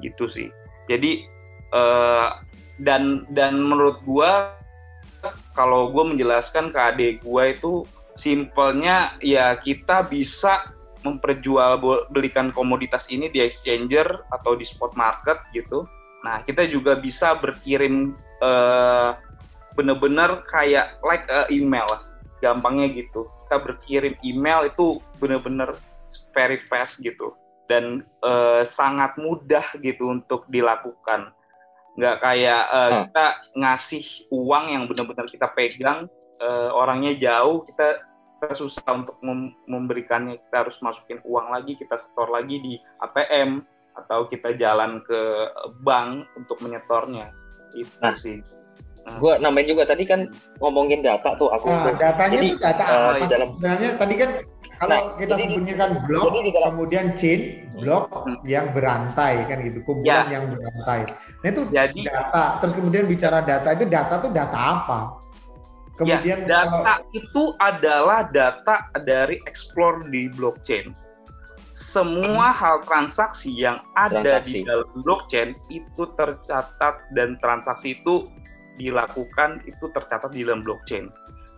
[0.04, 0.52] gitu sih.
[0.92, 1.24] Jadi
[1.72, 2.28] eh,
[2.84, 4.60] dan dan menurut gua
[5.56, 10.68] kalau gue menjelaskan ke adik gue itu simpelnya ya kita bisa
[11.04, 15.88] memperjualbelikan komoditas ini di exchanger atau di spot market gitu.
[16.24, 19.10] Nah kita juga bisa berkirim eh,
[19.76, 22.04] bener-bener kayak like a email lah,
[22.40, 23.28] gampangnya gitu.
[23.54, 25.78] Kita berkirim email itu bener-bener
[26.34, 27.38] very fast gitu
[27.70, 31.30] dan uh, sangat mudah gitu untuk dilakukan
[31.94, 33.02] nggak kayak uh, hmm.
[33.06, 36.10] kita ngasih uang yang benar-benar kita pegang
[36.42, 38.02] uh, orangnya jauh kita,
[38.42, 42.74] kita susah untuk mem memberikannya kita harus masukin uang lagi kita setor lagi di
[43.06, 43.62] ATM
[43.94, 45.22] atau kita jalan ke
[45.86, 47.30] bank untuk menyetornya
[47.78, 48.42] itu nah, sih.
[49.04, 50.32] Gue namanya juga tadi kan
[50.64, 53.48] ngomongin data tuh aku nah, datanya jadi, tuh data uh, apa dalam...
[53.56, 53.90] sebenarnya?
[54.00, 54.30] Tadi kan
[54.80, 56.70] kalau nah, kita sembunyikan blok jadi dalam...
[56.72, 57.42] kemudian chain
[57.76, 58.40] blok hmm.
[58.48, 60.40] yang berantai kan gitu kumpulan ya.
[60.40, 61.00] yang berantai.
[61.44, 62.46] Nah itu jadi, data.
[62.64, 65.00] Terus kemudian bicara data itu data tuh data apa?
[65.94, 67.14] Kemudian ya, data kalau...
[67.14, 70.96] itu adalah data dari explore di blockchain.
[71.74, 74.62] Semua hal transaksi yang ada transaksi.
[74.62, 78.30] di dalam blockchain itu tercatat dan transaksi itu
[78.80, 81.10] dilakukan itu tercatat di dalam blockchain.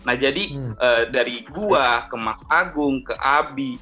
[0.05, 0.73] Nah, jadi hmm.
[0.77, 3.81] uh, dari gua ke Mas Agung ke Abi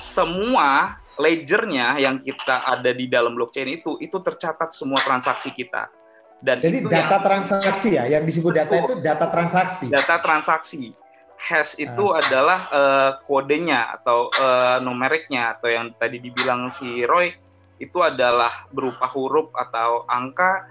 [0.00, 5.90] semua ledgernya yang kita ada di dalam blockchain itu itu tercatat semua transaksi kita.
[6.38, 9.90] Dan jadi data yang, transaksi ya, yang disebut data itu data transaksi.
[9.90, 10.94] Data transaksi
[11.38, 12.18] hash itu uh.
[12.18, 17.30] adalah uh, kodenya atau uh, numeriknya atau yang tadi dibilang si Roy
[17.78, 20.66] itu adalah berupa huruf atau angka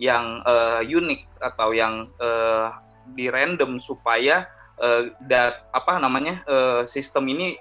[0.00, 2.72] yang uh, unik atau yang uh,
[3.12, 4.48] di random supaya
[4.80, 7.58] uh, dat apa namanya uh, sistem ini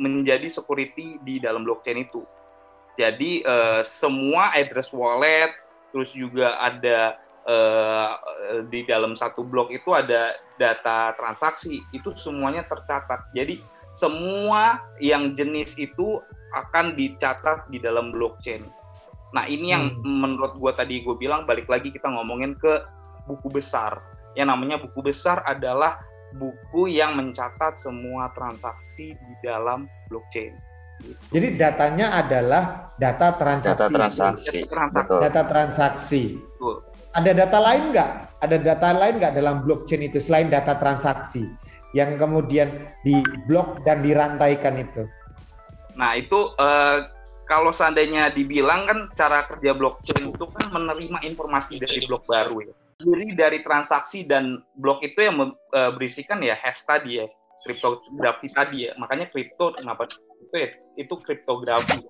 [0.00, 2.24] menjadi security di dalam blockchain itu.
[2.96, 5.52] Jadi uh, semua address wallet
[5.92, 8.10] terus juga ada uh,
[8.72, 13.28] di dalam satu blok itu ada data transaksi itu semuanya tercatat.
[13.36, 13.60] Jadi
[13.92, 16.20] semua yang jenis itu
[16.52, 18.64] akan dicatat di dalam blockchain.
[19.34, 20.06] Nah ini yang hmm.
[20.06, 22.84] menurut gue tadi gue bilang balik lagi kita ngomongin ke
[23.26, 23.98] buku besar.
[24.36, 25.98] Yang namanya buku besar adalah
[26.36, 30.54] buku yang mencatat semua transaksi di dalam blockchain.
[31.28, 33.76] Jadi datanya adalah data transaksi.
[33.76, 34.46] Data transaksi.
[34.48, 35.18] Data transaksi.
[35.20, 36.22] Data transaksi.
[36.40, 36.76] Betul.
[37.16, 38.10] Ada data lain nggak?
[38.44, 41.44] Ada data lain nggak dalam blockchain itu selain data transaksi
[41.96, 45.08] yang kemudian diblok dan dirantaikan itu?
[45.96, 47.08] Nah itu uh,
[47.46, 52.74] kalau seandainya dibilang kan cara kerja blockchain itu kan menerima informasi dari blok baru ya.
[52.98, 57.26] Diri dari transaksi dan blok itu yang uh, berisikan ya hash tadi ya,
[57.62, 58.98] kriptografi tadi ya.
[58.98, 62.02] Makanya kripto kenapa itu ya, itu kriptografi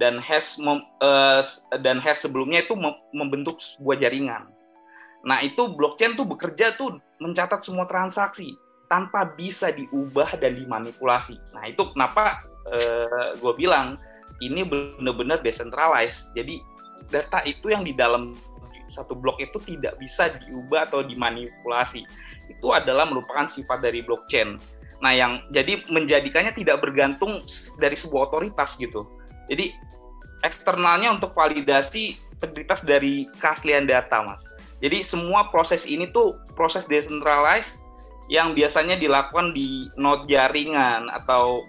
[0.00, 1.42] dan hash mem, uh,
[1.78, 4.50] dan hash sebelumnya itu mem membentuk sebuah jaringan.
[5.22, 8.56] Nah itu blockchain tuh bekerja tuh mencatat semua transaksi
[8.90, 11.38] tanpa bisa diubah dan dimanipulasi.
[11.54, 14.00] Nah itu kenapa uh, gue bilang
[14.40, 16.32] ini benar-benar decentralized.
[16.34, 16.64] Jadi
[17.12, 18.36] data itu yang di dalam
[18.90, 22.02] satu blok itu tidak bisa diubah atau dimanipulasi.
[22.50, 24.58] Itu adalah merupakan sifat dari blockchain.
[25.00, 27.40] Nah, yang jadi menjadikannya tidak bergantung
[27.80, 29.08] dari sebuah otoritas gitu.
[29.48, 29.72] Jadi
[30.44, 34.44] eksternalnya untuk validasi integritas dari keaslian data, Mas.
[34.80, 37.84] Jadi semua proses ini tuh proses decentralized
[38.32, 41.64] yang biasanya dilakukan di node jaringan atau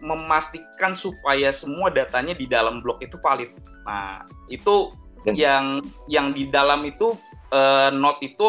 [0.00, 3.52] memastikan supaya semua datanya di dalam blok itu valid.
[3.84, 4.90] Nah, itu
[5.28, 7.12] yang yang di dalam itu
[7.52, 8.48] uh, node itu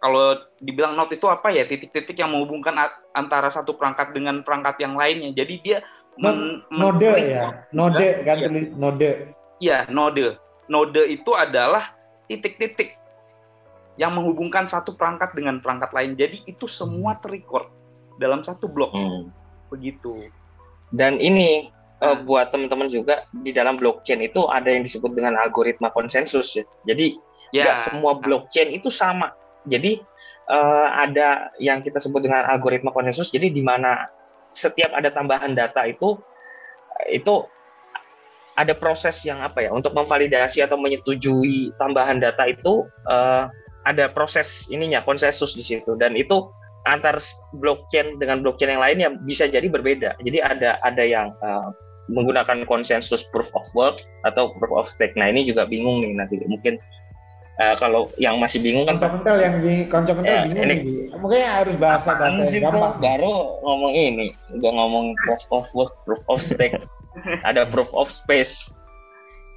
[0.00, 1.68] kalau dibilang node itu apa ya?
[1.68, 2.76] Titik-titik yang menghubungkan
[3.12, 5.32] antara satu perangkat dengan perangkat yang lainnya.
[5.36, 5.78] Jadi dia
[6.16, 7.68] men, node ya?
[7.72, 8.48] node kan ya.
[8.72, 9.10] node.
[9.60, 10.40] Iya node.
[10.66, 11.94] Node itu adalah
[12.26, 12.98] titik-titik
[13.96, 16.16] yang menghubungkan satu perangkat dengan perangkat lain.
[16.16, 17.68] Jadi itu semua terrecord
[18.16, 18.92] dalam satu blok.
[18.92, 19.28] Hmm.
[19.66, 20.30] begitu
[20.94, 21.72] dan ini
[22.02, 26.64] uh, buat teman-teman juga di dalam blockchain itu ada yang disebut dengan algoritma konsensus ya.
[26.86, 27.16] Jadi
[27.54, 27.78] ya.
[27.80, 29.32] semua blockchain itu sama.
[29.66, 29.98] Jadi
[30.50, 33.32] uh, ada yang kita sebut dengan algoritma konsensus.
[33.32, 34.06] Jadi di mana
[34.54, 36.16] setiap ada tambahan data itu
[37.12, 37.44] itu
[38.56, 43.52] ada proses yang apa ya untuk memvalidasi atau menyetujui tambahan data itu uh,
[43.84, 45.92] ada proses ininya konsensus di situ.
[46.00, 46.48] Dan itu
[46.86, 47.18] antar
[47.58, 50.14] blockchain dengan blockchain yang lain yang bisa jadi berbeda.
[50.22, 51.74] Jadi ada ada yang uh,
[52.06, 55.18] menggunakan konsensus proof of work atau proof of stake.
[55.18, 56.38] Nah ini juga bingung nih nanti.
[56.46, 56.78] Mungkin
[57.58, 59.54] uh, kalau yang masih bingung kan konco kental yang
[59.90, 60.80] konco kental ya, bingung ini, nih
[61.18, 62.94] mungkin harus bahasa bahasa yang gampang.
[63.02, 64.26] Baru ngomong ini.
[64.54, 66.78] Udah ngomong proof of work proof of stake.
[67.48, 68.70] Ada proof of space.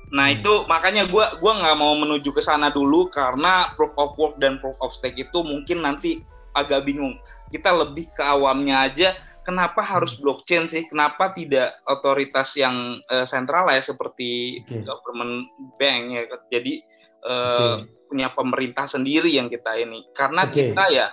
[0.09, 4.41] Nah itu makanya gue gua nggak mau menuju ke sana dulu karena proof of work
[4.41, 7.17] dan proof of stake itu mungkin nanti agak bingung.
[7.49, 9.17] Kita lebih ke awamnya aja.
[9.41, 10.21] Kenapa harus hmm.
[10.21, 10.85] blockchain sih?
[10.85, 14.85] Kenapa tidak otoritas yang uh, centralized seperti okay.
[14.85, 15.49] government
[15.81, 16.21] bank ya?
[16.53, 16.97] Jadi okay.
[17.19, 17.77] Eh,
[18.09, 20.73] punya pemerintah sendiri yang kita ini karena okay.
[20.73, 21.07] kita ya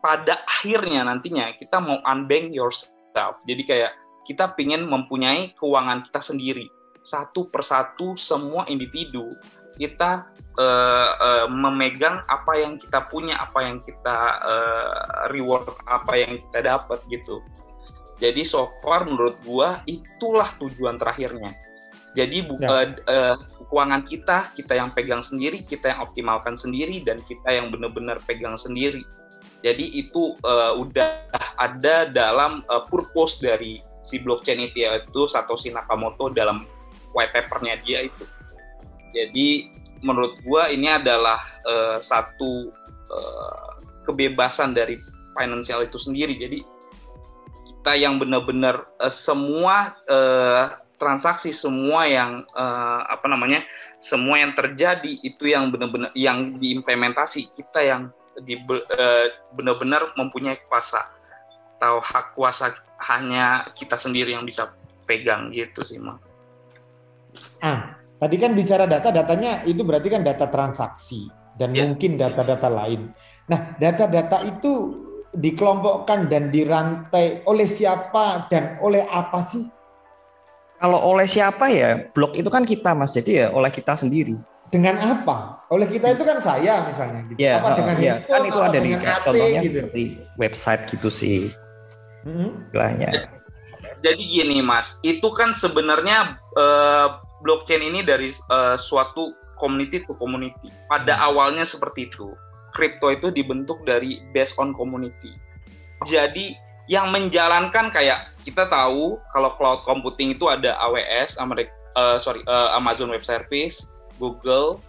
[0.00, 3.92] pada akhirnya nantinya kita mau unbank yourself jadi kayak
[4.24, 6.64] kita ingin mempunyai keuangan kita sendiri
[7.04, 9.28] satu persatu semua individu
[9.74, 16.38] kita uh, uh, memegang apa yang kita punya, apa yang kita uh, reward, apa yang
[16.38, 17.42] kita dapat gitu.
[18.22, 21.52] Jadi so far menurut gua itulah tujuan terakhirnya.
[22.14, 22.70] Jadi bu, ya.
[22.70, 27.74] uh, uh, keuangan kita kita yang pegang sendiri, kita yang optimalkan sendiri dan kita yang
[27.74, 29.02] benar-benar pegang sendiri.
[29.66, 31.26] Jadi itu uh, udah
[31.58, 36.68] ada dalam uh, purpose dari si blockchain itu yaitu Satoshi Nakamoto dalam
[37.16, 38.22] white papernya dia itu.
[39.14, 39.70] Jadi
[40.02, 42.74] menurut gua ini adalah uh, satu
[43.08, 43.74] uh,
[44.04, 44.98] kebebasan dari
[45.38, 46.34] finansial itu sendiri.
[46.36, 46.60] Jadi
[47.70, 53.66] kita yang benar-benar uh, semua uh, transaksi semua yang uh, apa namanya
[53.98, 58.02] semua yang terjadi itu yang benar-benar yang diimplementasi kita yang
[58.42, 61.06] di uh, benar-benar mempunyai kuasa
[61.78, 62.72] atau hak kuasa
[63.12, 64.72] hanya kita sendiri yang bisa
[65.04, 66.24] pegang gitu sih mas.
[67.60, 71.28] Ah, Tadi kan bicara data, datanya itu berarti kan data transaksi
[71.60, 71.84] dan yeah.
[71.84, 73.12] mungkin data-data lain.
[73.52, 74.96] Nah, data-data itu
[75.36, 79.68] dikelompokkan dan dirantai oleh siapa dan oleh apa sih?
[80.80, 84.40] Kalau oleh siapa ya, blok itu kan kita Mas, jadi ya oleh kita sendiri.
[84.72, 85.68] Dengan apa?
[85.68, 87.44] Oleh kita itu kan saya misalnya gitu.
[87.44, 89.68] Ya, apa dengan ya, itu, kan itu ada di contohnya gitu.
[89.68, 90.02] seperti
[90.40, 91.52] website gitu sih.
[92.24, 92.56] Hmm.
[94.00, 100.70] Jadi gini Mas, itu kan sebenarnya uh, blockchain ini dari uh, suatu community to community.
[100.86, 101.26] Pada hmm.
[101.32, 102.34] awalnya seperti itu.
[102.74, 105.30] Crypto itu dibentuk dari based on community.
[106.10, 106.58] Jadi
[106.90, 112.74] yang menjalankan kayak kita tahu kalau cloud computing itu ada AWS, Amerika, uh, sorry uh,
[112.76, 114.82] Amazon Web Service, Google,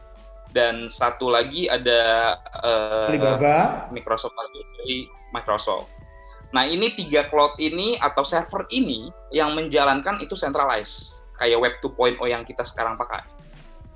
[0.51, 4.36] dan satu lagi ada uh, Alibaba, Microsoft
[4.81, 5.88] dari Microsoft.
[6.51, 12.19] Nah ini tiga cloud ini atau server ini yang menjalankan itu centralized kayak Web 2.0
[12.27, 13.23] yang kita sekarang pakai.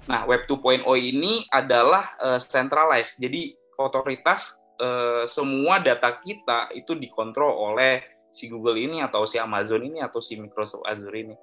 [0.09, 3.21] Nah, Web 2.0 ini adalah uh, centralized.
[3.21, 9.85] Jadi otoritas uh, semua data kita itu dikontrol oleh si Google ini atau si Amazon
[9.85, 11.35] ini atau si Microsoft Azure ini.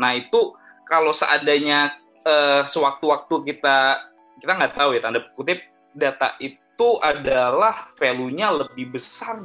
[0.00, 0.56] Nah, itu
[0.88, 4.00] kalau seandainya uh, sewaktu-waktu kita
[4.40, 5.60] kita nggak tahu ya tanda kutip
[5.94, 9.40] data itu adalah value-nya lebih besar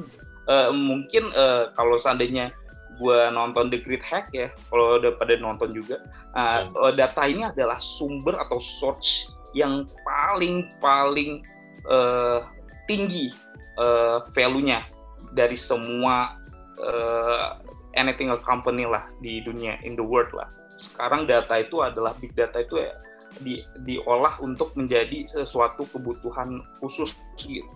[0.49, 2.51] uh, mungkin uh, kalau seandainya
[2.99, 6.03] gue nonton The Great Hack ya, kalau udah pada nonton juga,
[6.35, 11.41] uh, data ini adalah sumber atau source yang paling paling
[11.87, 12.43] uh,
[12.85, 13.31] tinggi
[13.79, 14.85] uh, value-nya
[15.33, 16.37] dari semua
[16.83, 17.57] uh,
[17.97, 20.51] anything a company lah di dunia in the world lah.
[20.75, 22.93] Sekarang data itu adalah big data itu ya
[23.41, 27.67] di, diolah untuk menjadi sesuatu kebutuhan khusus gitu.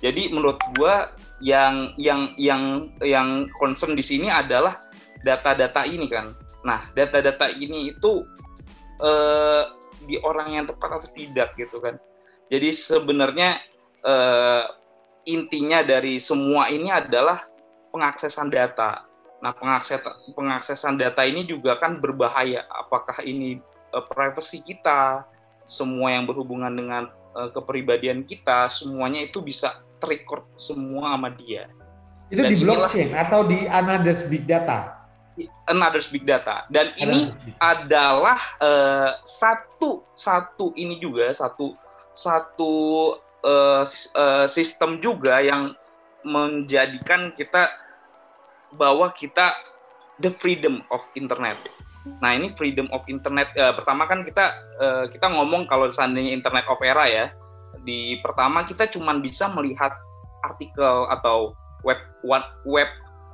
[0.00, 4.80] Jadi menurut gua yang yang yang yang concern di sini adalah
[5.24, 6.32] data-data ini kan.
[6.64, 8.24] Nah, data-data ini itu
[9.00, 9.64] eh,
[10.04, 11.96] di orang yang tepat atau tidak gitu kan.
[12.52, 13.60] Jadi sebenarnya
[14.04, 14.64] eh,
[15.28, 17.44] intinya dari semua ini adalah
[17.92, 19.04] pengaksesan data.
[19.40, 22.64] Nah, pengaksesan pengaksesan data ini juga kan berbahaya.
[22.68, 23.60] Apakah ini
[23.92, 25.24] eh, privacy kita,
[25.64, 31.68] semua yang berhubungan dengan eh, kepribadian kita, semuanya itu bisa terrecord semua sama dia.
[32.32, 34.96] Itu Dan di blockchain atau di another big data?
[35.68, 36.64] Another big data.
[36.72, 37.54] Dan another ini big.
[37.58, 41.76] adalah uh, satu satu ini juga satu
[42.10, 42.72] satu
[43.44, 43.84] uh,
[44.46, 45.74] sistem juga yang
[46.22, 47.70] menjadikan kita
[48.74, 49.56] bahwa kita
[50.20, 51.56] the freedom of internet.
[52.20, 56.64] Nah ini freedom of internet uh, pertama kan kita uh, kita ngomong kalau seandainya internet
[56.68, 57.26] of era ya
[57.84, 59.92] di pertama kita cuma bisa melihat
[60.44, 62.88] artikel atau web one web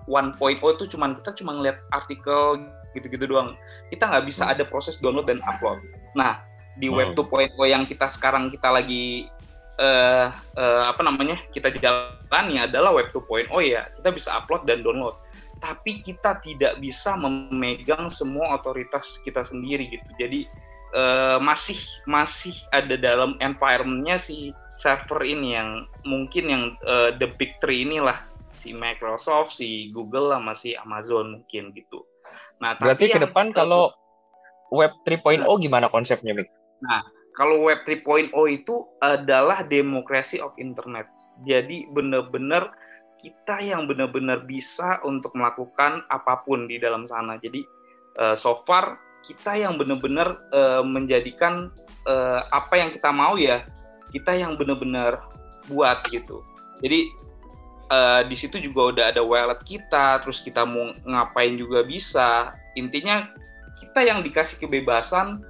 [0.07, 2.63] 1.0 itu cuma kita cuma ngeliat artikel
[2.95, 3.59] gitu-gitu doang.
[3.91, 4.53] Kita nggak bisa hmm.
[4.57, 5.83] ada proses download dan upload.
[6.15, 6.41] Nah,
[6.79, 7.67] di web 2.0 hmm.
[7.67, 9.27] yang kita sekarang kita lagi
[9.83, 11.37] uh, uh, apa namanya?
[11.51, 13.91] kita jalani adalah web 2.0 ya.
[13.99, 15.19] Kita bisa upload dan download.
[15.59, 20.09] Tapi kita tidak bisa memegang semua otoritas kita sendiri gitu.
[20.17, 20.47] Jadi
[20.97, 21.77] uh, masih
[22.09, 28.17] masih ada dalam environmentnya si server ini yang mungkin yang uh, the big three inilah
[28.57, 32.09] si Microsoft, si Google lah masih Amazon mungkin gitu.
[32.57, 33.93] Nah, berarti ke depan kalau
[34.73, 36.49] Web 3.0 gimana konsepnya, Mik?
[36.83, 37.05] Nah,
[37.37, 41.07] kalau Web 3.0 itu adalah demokrasi of internet.
[41.45, 42.73] Jadi benar-benar
[43.21, 47.37] kita yang benar-benar bisa untuk melakukan apa pun di dalam sana.
[47.37, 47.61] Jadi
[48.17, 51.75] uh, so far kita yang benar-benar uh, menjadikan
[52.07, 53.67] uh, apa yang kita mau ya
[54.15, 55.19] kita yang benar-benar
[55.67, 56.47] buat gitu
[56.79, 57.11] jadi
[57.91, 62.55] uh, di situ juga udah ada wallet kita, terus kita mau ngapain juga bisa.
[62.75, 63.31] Intinya
[63.79, 65.43] kita yang dikasih kebebasan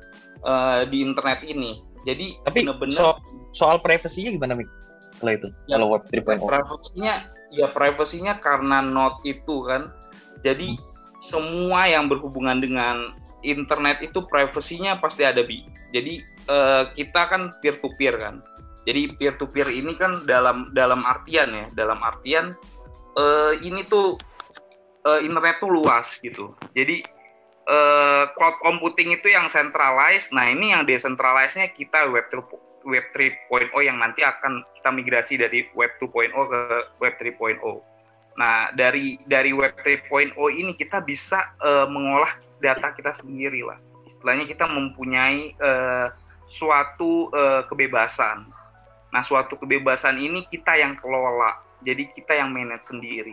[0.45, 1.83] uh, di internet ini.
[2.07, 3.19] Jadi tapi bener-bener so,
[3.51, 4.71] soal privasinya gimana Mik?
[5.17, 6.45] Kalau itu, ya, kalau web 3.0.
[6.45, 7.15] Privasinya
[7.51, 9.91] ya privasinya karena not itu kan.
[10.45, 10.83] Jadi hmm.
[11.19, 15.66] semua yang berhubungan dengan internet itu privasinya pasti ada bi.
[15.92, 18.40] Jadi uh, kita kan peer to peer kan.
[18.87, 22.55] Jadi peer to peer ini kan dalam dalam artian ya, dalam artian
[23.18, 24.14] uh, ini tuh
[25.05, 26.55] uh, internet tuh luas gitu.
[26.72, 27.03] Jadi
[27.70, 30.31] uh, cloud computing itu yang centralized.
[30.35, 35.66] Nah, ini yang decentralized-nya kita web 3, web 3.0 yang nanti akan kita migrasi dari
[35.75, 36.61] web 2.0 ke
[37.03, 37.96] web 3.0.
[38.37, 43.81] Nah, dari dari web 3.0 ini kita bisa uh, mengolah data kita sendiri lah.
[44.05, 46.12] Istilahnya kita mempunyai uh,
[46.46, 48.44] suatu uh, kebebasan
[49.16, 51.57] Nah, suatu kebebasan ini kita yang kelola.
[51.81, 53.33] Jadi kita yang manage sendiri.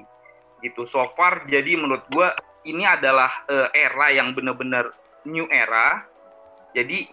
[0.63, 0.87] Gitu.
[0.87, 2.31] So far jadi menurut gua
[2.63, 4.95] ini adalah uh, era yang benar-benar
[5.27, 6.07] new era.
[6.71, 7.11] Jadi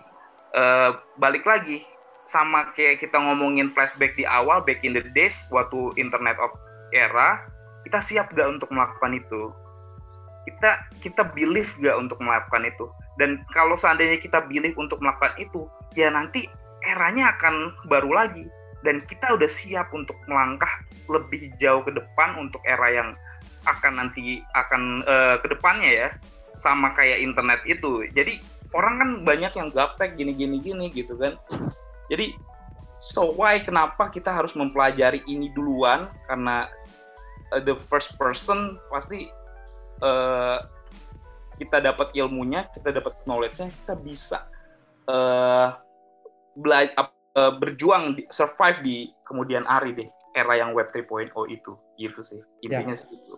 [0.55, 1.83] uh, balik lagi
[2.31, 6.55] sama kayak kita ngomongin flashback di awal back in the days waktu internet of
[6.95, 7.43] era,
[7.87, 9.53] kita siap gak untuk melakukan itu?
[10.49, 12.87] Kita kita believe gak untuk melakukan itu?
[13.21, 16.49] Dan kalau seandainya kita believe untuk melakukan itu, ya nanti
[16.89, 18.49] eranya akan baru lagi.
[18.81, 20.71] Dan kita udah siap untuk melangkah
[21.13, 23.13] lebih jauh ke depan untuk era yang
[23.69, 26.09] akan nanti akan uh, ke depannya ya.
[26.57, 28.09] Sama kayak internet itu.
[28.17, 28.41] Jadi
[28.73, 31.37] orang kan banyak yang gaptek gini gini gini gitu kan.
[32.09, 32.33] Jadi
[33.05, 36.09] so why kenapa kita harus mempelajari ini duluan?
[36.25, 36.69] Karena
[37.53, 39.31] uh, the first person pasti
[40.03, 40.59] uh,
[41.61, 44.49] kita dapat ilmunya kita dapat knowledge-nya kita bisa
[45.11, 45.77] uh,
[46.57, 52.21] belajar uh, berjuang di, survive di kemudian hari deh era yang web 3.0 itu gitu
[52.23, 53.01] sih intinya ya.
[53.03, 53.37] sih itu.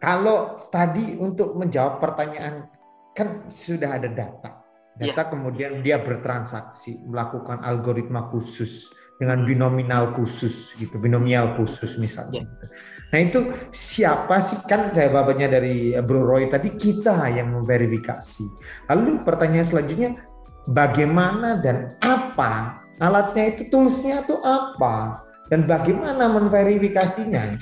[0.00, 2.72] Kalau tadi untuk menjawab pertanyaan
[3.12, 4.59] kan sudah ada data.
[5.00, 5.28] Data ya.
[5.32, 12.44] kemudian dia bertransaksi, melakukan algoritma khusus dengan binominal khusus gitu, binomial khusus misalnya.
[12.44, 12.68] Ya.
[13.10, 13.40] Nah itu
[13.72, 18.44] siapa sih kan jawabannya dari Bro Roy tadi kita yang memverifikasi.
[18.92, 20.20] Lalu pertanyaan selanjutnya
[20.68, 27.58] bagaimana dan apa alatnya itu toolsnya itu apa dan bagaimana menverifikasinya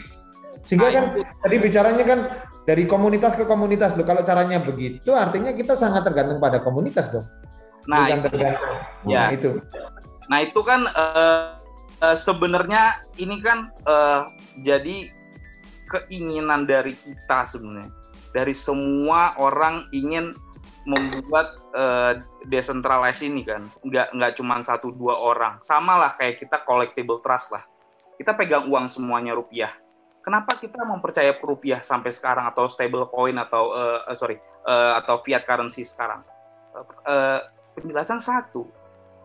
[0.69, 1.05] sehingga kan
[1.41, 2.21] tadi bicaranya kan
[2.69, 7.25] dari komunitas ke komunitas loh kalau caranya begitu artinya kita sangat tergantung pada komunitas dong.
[7.89, 8.77] Nah Bukan itu, tergantung.
[9.09, 9.17] ya.
[9.25, 9.51] Nah, itu.
[10.29, 11.57] Nah itu kan uh,
[12.05, 14.29] uh, sebenarnya ini kan uh,
[14.61, 15.09] jadi
[15.89, 17.89] keinginan dari kita sebenarnya.
[18.37, 20.37] Dari semua orang ingin
[20.85, 22.21] membuat uh,
[22.53, 23.73] decentralized ini kan.
[23.81, 25.57] Nggak nggak cuma satu dua orang.
[25.65, 27.65] Sama lah kayak kita collectible trust lah.
[28.21, 29.73] Kita pegang uang semuanya rupiah
[30.29, 34.37] kenapa kita mempercaya rupiah sampai sekarang atau stable coin atau uh, sorry
[34.69, 36.21] uh, atau fiat currency sekarang
[37.09, 37.41] uh,
[37.73, 38.69] penjelasan satu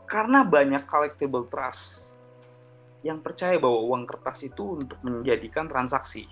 [0.07, 2.15] karena banyak collectible trust
[3.03, 6.23] yang percaya bahwa uang kertas itu untuk menjadikan transaksi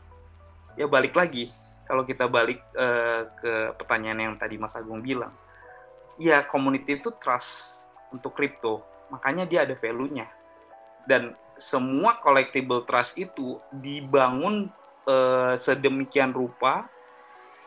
[0.79, 1.51] ya balik lagi
[1.91, 5.35] kalau kita balik uh, ke pertanyaan yang tadi Mas Agung bilang,
[6.15, 8.79] ya community itu trust untuk crypto,
[9.11, 10.23] makanya dia ada value-nya.
[11.03, 14.73] Dan semua collectible trust itu dibangun
[15.05, 16.89] uh, sedemikian rupa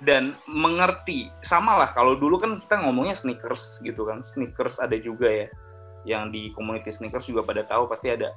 [0.02, 1.30] dan mengerti.
[1.38, 4.26] Sama lah kalau dulu kan kita ngomongnya sneakers gitu kan.
[4.26, 5.46] Sneakers ada juga ya.
[6.04, 8.34] Yang di community sneakers juga pada tahu pasti ada.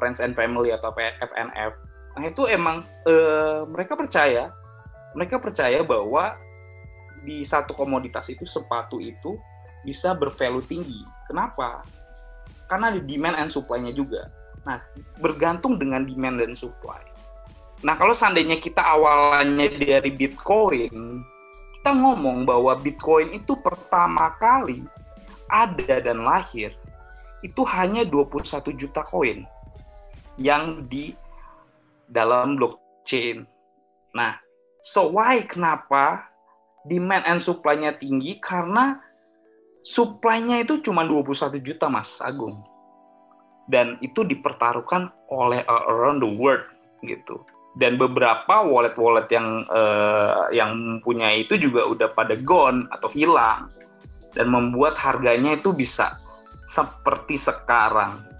[0.00, 4.52] Friends and family atau FNF Nah itu emang uh, mereka percaya,
[5.16, 6.36] mereka percaya bahwa
[7.24, 9.38] di satu komoditas itu sepatu itu
[9.86, 11.00] bisa bervalue tinggi.
[11.30, 11.86] Kenapa?
[12.72, 14.32] Karena ada demand and supply-nya juga.
[14.64, 14.80] Nah,
[15.20, 17.04] bergantung dengan demand dan supply.
[17.84, 21.20] Nah, kalau seandainya kita awalannya dari Bitcoin,
[21.76, 24.80] kita ngomong bahwa Bitcoin itu pertama kali
[25.52, 26.72] ada dan lahir
[27.44, 29.44] itu hanya 21 juta koin
[30.40, 31.12] yang di
[32.08, 33.44] dalam blockchain.
[34.16, 34.40] Nah,
[34.80, 36.32] so why kenapa
[36.88, 38.40] demand and supply-nya tinggi?
[38.40, 38.96] Karena
[39.82, 42.62] supply-nya itu cuma 21 juta, Mas Agung.
[43.66, 46.66] Dan itu dipertaruhkan oleh around the world
[47.06, 47.42] gitu.
[47.78, 53.72] Dan beberapa wallet-wallet yang uh, yang mempunyai itu juga udah pada gone atau hilang
[54.36, 56.20] dan membuat harganya itu bisa
[56.68, 58.32] seperti sekarang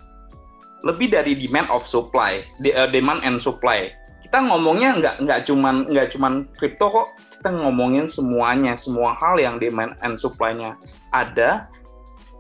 [0.82, 2.42] lebih dari demand of supply,
[2.74, 3.88] uh, demand and supply.
[4.32, 9.60] Kita ngomongnya nggak nggak cuman nggak cuman crypto kok, kita ngomongin semuanya, semua hal yang
[9.60, 10.80] demand and supply-nya
[11.12, 11.68] ada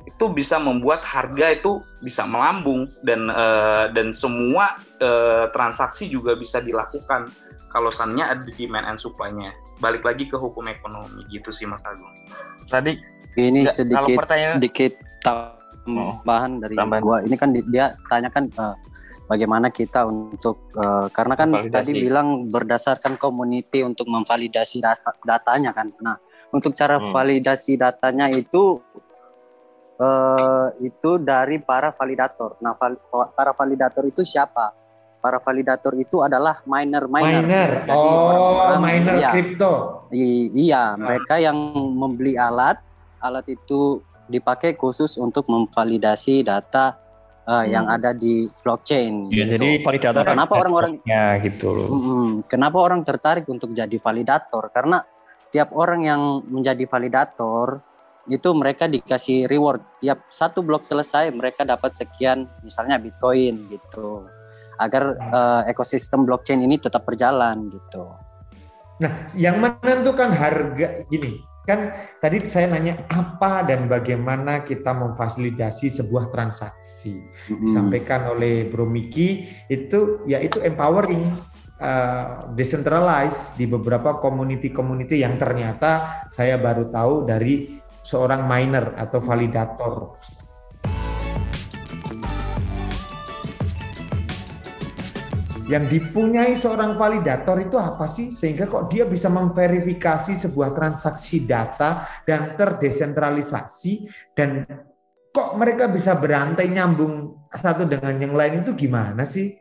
[0.08, 6.64] itu bisa membuat harga itu bisa melambung dan uh, dan semua uh, transaksi juga bisa
[6.64, 7.28] dilakukan
[7.68, 9.52] kalau seandainya ada demand and supply-nya.
[9.76, 12.08] Balik lagi ke hukum ekonomi gitu sih Mas Agung.
[12.72, 12.96] Tadi
[13.36, 14.16] ini sedikit
[14.56, 14.96] sedikit
[15.84, 17.04] tambahan dari tambahan.
[17.04, 17.20] gua.
[17.20, 18.76] Ini kan di- dia tanyakan eh,
[19.24, 21.72] bagaimana kita untuk eh, karena kan Validasi.
[21.72, 25.90] tadi bilang berdasarkan community untuk memvalidasi dasa- datanya kan.
[25.98, 26.16] Nah,
[26.50, 27.10] untuk cara Hmm.
[27.10, 28.80] validasi datanya itu
[29.94, 32.58] eh, itu dari para validator.
[32.58, 32.98] Nah, val-
[33.30, 34.74] para validator itu siapa?
[35.22, 37.44] Para validator itu adalah miner-miner.
[37.46, 37.70] Miner.
[37.86, 38.10] Jadi Oh,
[38.58, 39.30] orang-orang- miner iya.
[39.30, 39.72] kripto.
[40.10, 41.54] I- iya, mereka yang
[41.94, 42.82] membeli alat,
[43.16, 46.98] alat itu dipakai khusus untuk memvalidasi data
[47.46, 49.28] uh, yang ada di blockchain.
[49.30, 49.58] Ya, gitu.
[49.58, 51.88] jadi validator Nah, kenapa orang-orang- bloknya gitu loh.
[52.46, 54.70] Kenapa orang tertarik untuk jadi validator?
[54.70, 55.02] Karena
[55.52, 57.82] tiap orang yang menjadi validator
[58.30, 59.82] itu mereka dikasih reward.
[59.98, 64.30] Tiap satu blok selesai mereka dapat sekian, misalnya Bitcoin gitu,
[64.78, 68.06] agar uh, ekosistem blockchain ini tetap berjalan gitu.
[69.02, 76.34] Nah, yang menentukan harga gini, kan tadi saya nanya apa dan bagaimana kita memfasilitasi sebuah
[76.34, 77.22] transaksi.
[77.22, 77.66] Mm-mm.
[77.66, 81.30] Disampaikan oleh Bro Miki itu yaitu empowering
[81.78, 90.18] uh, decentralized di beberapa community-community yang ternyata saya baru tahu dari seorang miner atau validator.
[95.72, 102.04] Yang dipunyai seorang validator itu apa sih sehingga kok dia bisa memverifikasi sebuah transaksi data
[102.28, 104.04] dan terdesentralisasi
[104.36, 104.68] dan
[105.32, 109.56] kok mereka bisa berantai nyambung satu dengan yang lain itu gimana sih?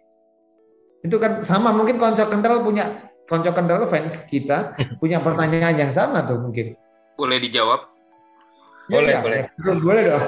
[0.99, 6.27] Itu kan sama mungkin konco kental punya konco kental fans kita punya pertanyaan yang sama
[6.27, 6.75] tuh mungkin.
[7.15, 7.87] Boleh dijawab?
[8.91, 9.39] Boleh, ya, boleh.
[9.55, 10.23] Betul, boleh dong.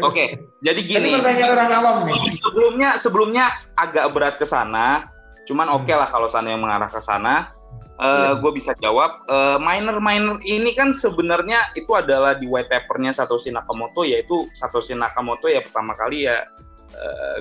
[0.00, 0.24] Oke,
[0.60, 1.08] jadi Ini gini.
[1.12, 2.14] pertanyaan orang awam nih.
[2.38, 5.10] sebelumnya sebelumnya agak berat ke sana
[5.44, 7.50] cuman oke lah kalau sana yang mengarah ke sana
[7.94, 8.38] Iya.
[8.38, 14.02] gue bisa jawab Eh, miner-miner ini kan sebenarnya itu adalah di white papernya Satoshi Nakamoto
[14.02, 16.42] yaitu Satoshi Nakamoto ya pertama kali ya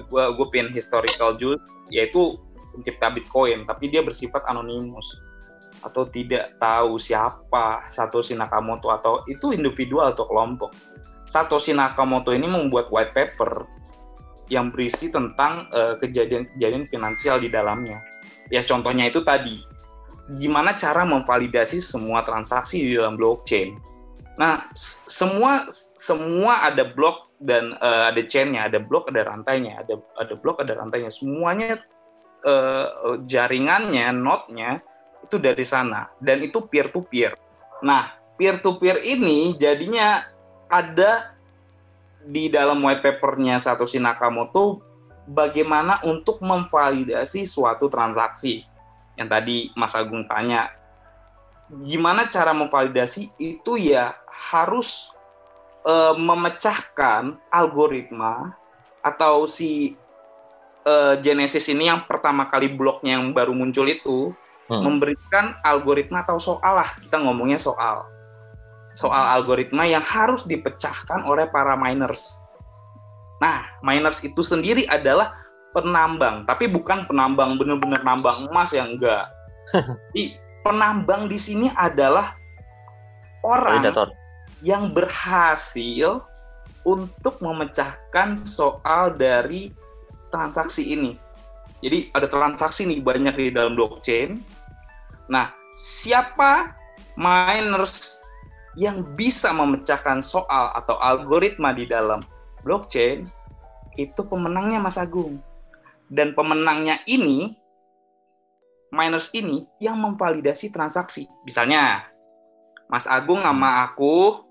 [0.03, 2.37] gue gue pin historical juice yaitu
[2.69, 5.05] pencipta Bitcoin tapi dia bersifat anonimus
[5.83, 10.71] atau tidak tahu siapa Satoshi Nakamoto atau itu individual atau kelompok
[11.27, 13.67] Satoshi Nakamoto ini membuat white paper
[14.51, 18.03] yang berisi tentang eh, kejadian-kejadian finansial di dalamnya.
[18.51, 19.63] Ya contohnya itu tadi,
[20.35, 23.73] gimana cara memvalidasi semua transaksi di dalam blockchain.
[24.35, 24.67] Nah,
[25.07, 30.59] semua semua ada blok dan eh, ada chainnya, ada blok, ada rantainya, ada ada blok,
[30.59, 31.09] ada rantainya.
[31.09, 31.79] Semuanya
[32.43, 32.87] eh,
[33.23, 34.83] jaringannya, node-nya
[35.33, 37.33] itu dari sana dan itu peer to peer.
[37.81, 40.21] Nah, peer to peer ini jadinya
[40.69, 41.33] ada
[42.21, 44.85] di dalam white papernya Satoshi Nakamoto
[45.25, 48.61] bagaimana untuk memvalidasi suatu transaksi.
[49.17, 50.69] Yang tadi Mas Agung tanya,
[51.81, 54.13] gimana cara memvalidasi itu ya
[54.53, 55.09] harus
[55.81, 58.53] eh, memecahkan algoritma
[59.01, 59.97] atau si
[60.85, 64.33] eh, Genesis ini yang pertama kali bloknya yang baru muncul itu
[64.63, 64.79] Hmm.
[64.79, 68.07] memberikan algoritma atau soal lah kita ngomongnya soal
[68.93, 72.39] soal algoritma yang harus dipecahkan oleh para miners.
[73.41, 75.33] Nah, miners itu sendiri adalah
[75.73, 79.25] penambang, tapi bukan penambang benar-benar nambang emas yang enggak.
[80.15, 82.37] Di penambang di sini adalah
[83.43, 84.09] orang Validator.
[84.63, 86.23] yang berhasil
[86.87, 89.73] untuk memecahkan soal dari
[90.31, 91.19] transaksi ini.
[91.83, 94.39] Jadi ada transaksi nih banyak di dalam blockchain.
[95.27, 96.71] Nah, siapa
[97.19, 98.23] miners
[98.79, 102.23] yang bisa memecahkan soal atau algoritma di dalam
[102.63, 103.27] blockchain
[103.99, 105.43] itu pemenangnya Mas Agung.
[106.07, 107.51] Dan pemenangnya ini
[108.93, 111.27] miners ini yang memvalidasi transaksi.
[111.43, 112.07] Misalnya
[112.87, 114.45] Mas Agung sama aku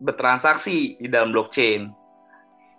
[0.00, 1.92] bertransaksi di dalam blockchain.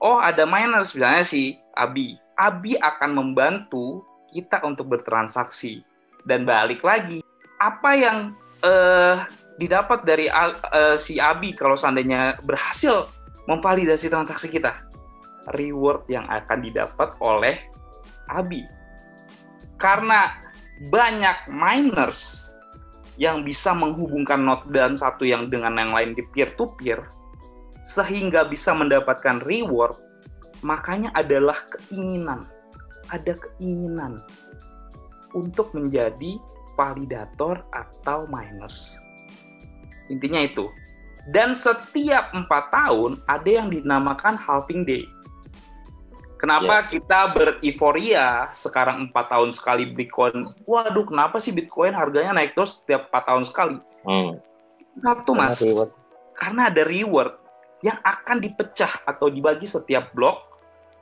[0.01, 2.24] Oh, ada miners misalnya si Abi.
[2.36, 4.03] Abi akan membantu
[4.36, 5.79] kita untuk bertransaksi
[6.27, 7.23] dan balik lagi.
[7.63, 8.17] Apa yang
[8.59, 9.15] eh,
[9.55, 13.07] didapat dari eh, si Abi kalau seandainya berhasil
[13.47, 14.83] memvalidasi transaksi kita?
[15.55, 17.55] Reward yang akan didapat oleh
[18.27, 18.65] Abi.
[19.79, 20.33] Karena
[20.91, 22.51] banyak miners
[23.15, 26.99] yang bisa menghubungkan node dan satu yang dengan yang lain di peer to peer
[27.86, 29.95] sehingga bisa mendapatkan reward
[30.66, 32.49] makanya adalah keinginan
[33.13, 34.18] ada keinginan
[35.38, 36.41] untuk menjadi
[36.74, 38.97] validator atau miners
[40.09, 40.66] intinya itu
[41.26, 45.09] Dan setiap empat tahun ada yang dinamakan halving day.
[46.38, 50.45] Kenapa kita bereforia sekarang empat tahun sekali Bitcoin?
[50.70, 53.78] Waduh, kenapa sih Bitcoin harganya naik terus setiap empat tahun sekali?
[54.05, 54.38] Hmm.
[55.01, 55.57] Satu mas,
[56.38, 57.41] karena ada reward
[57.82, 60.55] yang akan dipecah atau dibagi setiap blok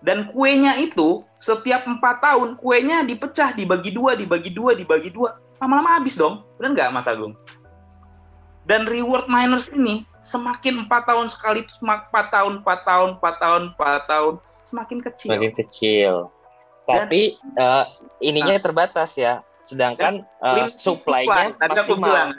[0.03, 5.97] dan kuenya itu setiap empat tahun kuenya dipecah dibagi dua dibagi dua dibagi dua lama-lama
[5.97, 7.33] habis dong benar nggak Mas Agung
[8.63, 13.61] dan reward miners ini semakin empat tahun sekali semakin empat tahun empat tahun empat tahun
[13.75, 14.33] empat tahun
[14.63, 16.13] semakin kecil Semakin kecil.
[16.83, 17.85] Tapi eh,
[18.23, 19.43] ininya terbatas ya.
[19.63, 21.71] Sedangkan Limited supply-nya supply.
[21.71, 21.99] maksimal.
[22.03, 22.29] bilang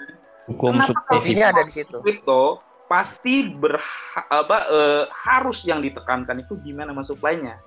[0.45, 0.73] Hukum.
[1.09, 1.97] Kuncinya ada di situ.
[2.05, 2.61] kripto
[2.95, 7.59] pasti berha, apa eh, harus yang ditekankan itu gimana sama supply-nya.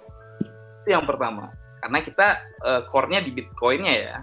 [0.87, 1.51] Itu yang pertama.
[1.83, 2.27] Karena kita
[2.63, 4.17] eh, core-nya di Bitcoin-nya ya.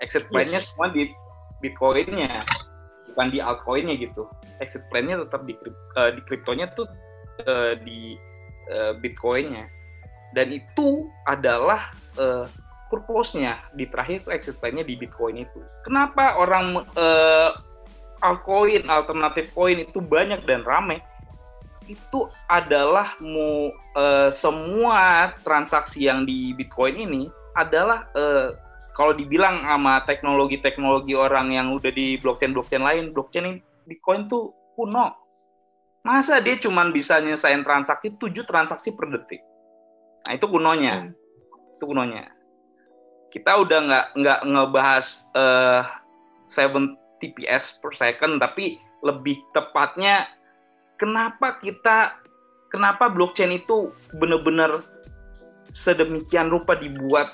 [0.00, 0.72] Exit plan-nya Yes.
[0.72, 1.12] semua di
[1.60, 2.40] Bitcoin-nya,
[3.12, 4.24] bukan di altcoin-nya gitu.
[4.64, 5.52] Exit plan-nya tetap di
[6.00, 6.88] eh, di kriptonya tuh
[7.44, 8.16] eh, di
[8.72, 9.68] eh, Bitcoin-nya.
[10.32, 12.48] Dan itu adalah eh,
[12.88, 15.60] purpose-nya di terakhir itu exit plan-nya di Bitcoin itu.
[15.84, 17.50] Kenapa orang eh,
[18.24, 21.04] altcoin, alternatif koin itu banyak dan rame?
[21.84, 27.22] Itu adalah mu eh, semua transaksi yang di Bitcoin ini
[27.52, 28.56] adalah eh,
[28.96, 35.12] kalau dibilang sama teknologi-teknologi orang yang udah di blockchain-blockchain lain, blockchain ini Bitcoin tuh kuno.
[36.04, 39.40] Masa dia cuma bisa nyesain transaksi 7 transaksi per detik?
[40.28, 41.12] Nah, itu kunonya.
[41.76, 42.28] Itu kunonya.
[43.32, 45.82] Kita udah nggak nggak ngebahas eh
[46.48, 50.26] 7 TPS per second, tapi lebih tepatnya
[50.96, 52.18] kenapa kita
[52.72, 54.82] kenapa blockchain itu benar-benar
[55.70, 57.30] sedemikian rupa dibuat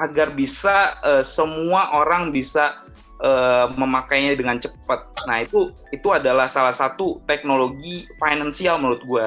[0.00, 2.80] agar bisa eh, semua orang bisa
[3.20, 5.04] eh, memakainya dengan cepat.
[5.28, 9.26] Nah itu itu adalah salah satu teknologi finansial menurut gue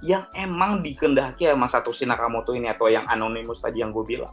[0.00, 4.32] yang emang dikendaki sama Satoshi Nakamoto ini atau yang anonymous tadi yang gue bilang.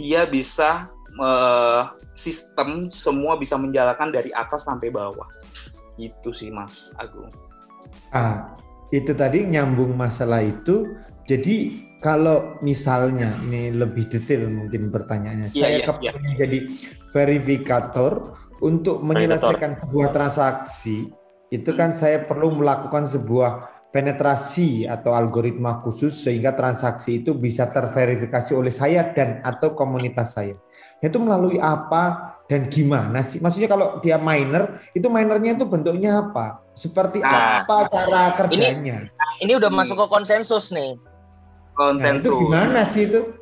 [0.00, 1.82] Dia bisa eh,
[2.14, 5.26] sistem semua bisa menjalankan dari atas sampai bawah.
[5.98, 7.30] Itu sih Mas Agung.
[8.10, 8.54] Ah,
[8.90, 10.98] itu tadi nyambung masalah itu.
[11.26, 16.58] Jadi kalau misalnya ini lebih detail mungkin pertanyaannya, Iya, saya iya, kepingin jadi
[17.12, 18.34] verifikator
[18.64, 21.12] untuk menyelesaikan sebuah transaksi,
[21.54, 28.54] itu kan saya perlu melakukan sebuah penetrasi atau algoritma khusus sehingga transaksi itu bisa terverifikasi
[28.54, 30.54] oleh saya dan atau komunitas saya.
[31.02, 33.42] Itu melalui apa dan gimana sih?
[33.42, 36.62] Maksudnya kalau dia miner, itu minernya itu bentuknya apa?
[36.74, 39.10] Seperti Nah, apa cara kerjanya?
[39.42, 40.94] Ini udah masuk ke konsensus nih.
[40.94, 42.34] Nah, itu Konsensus.
[42.36, 43.39] gimana sih itu?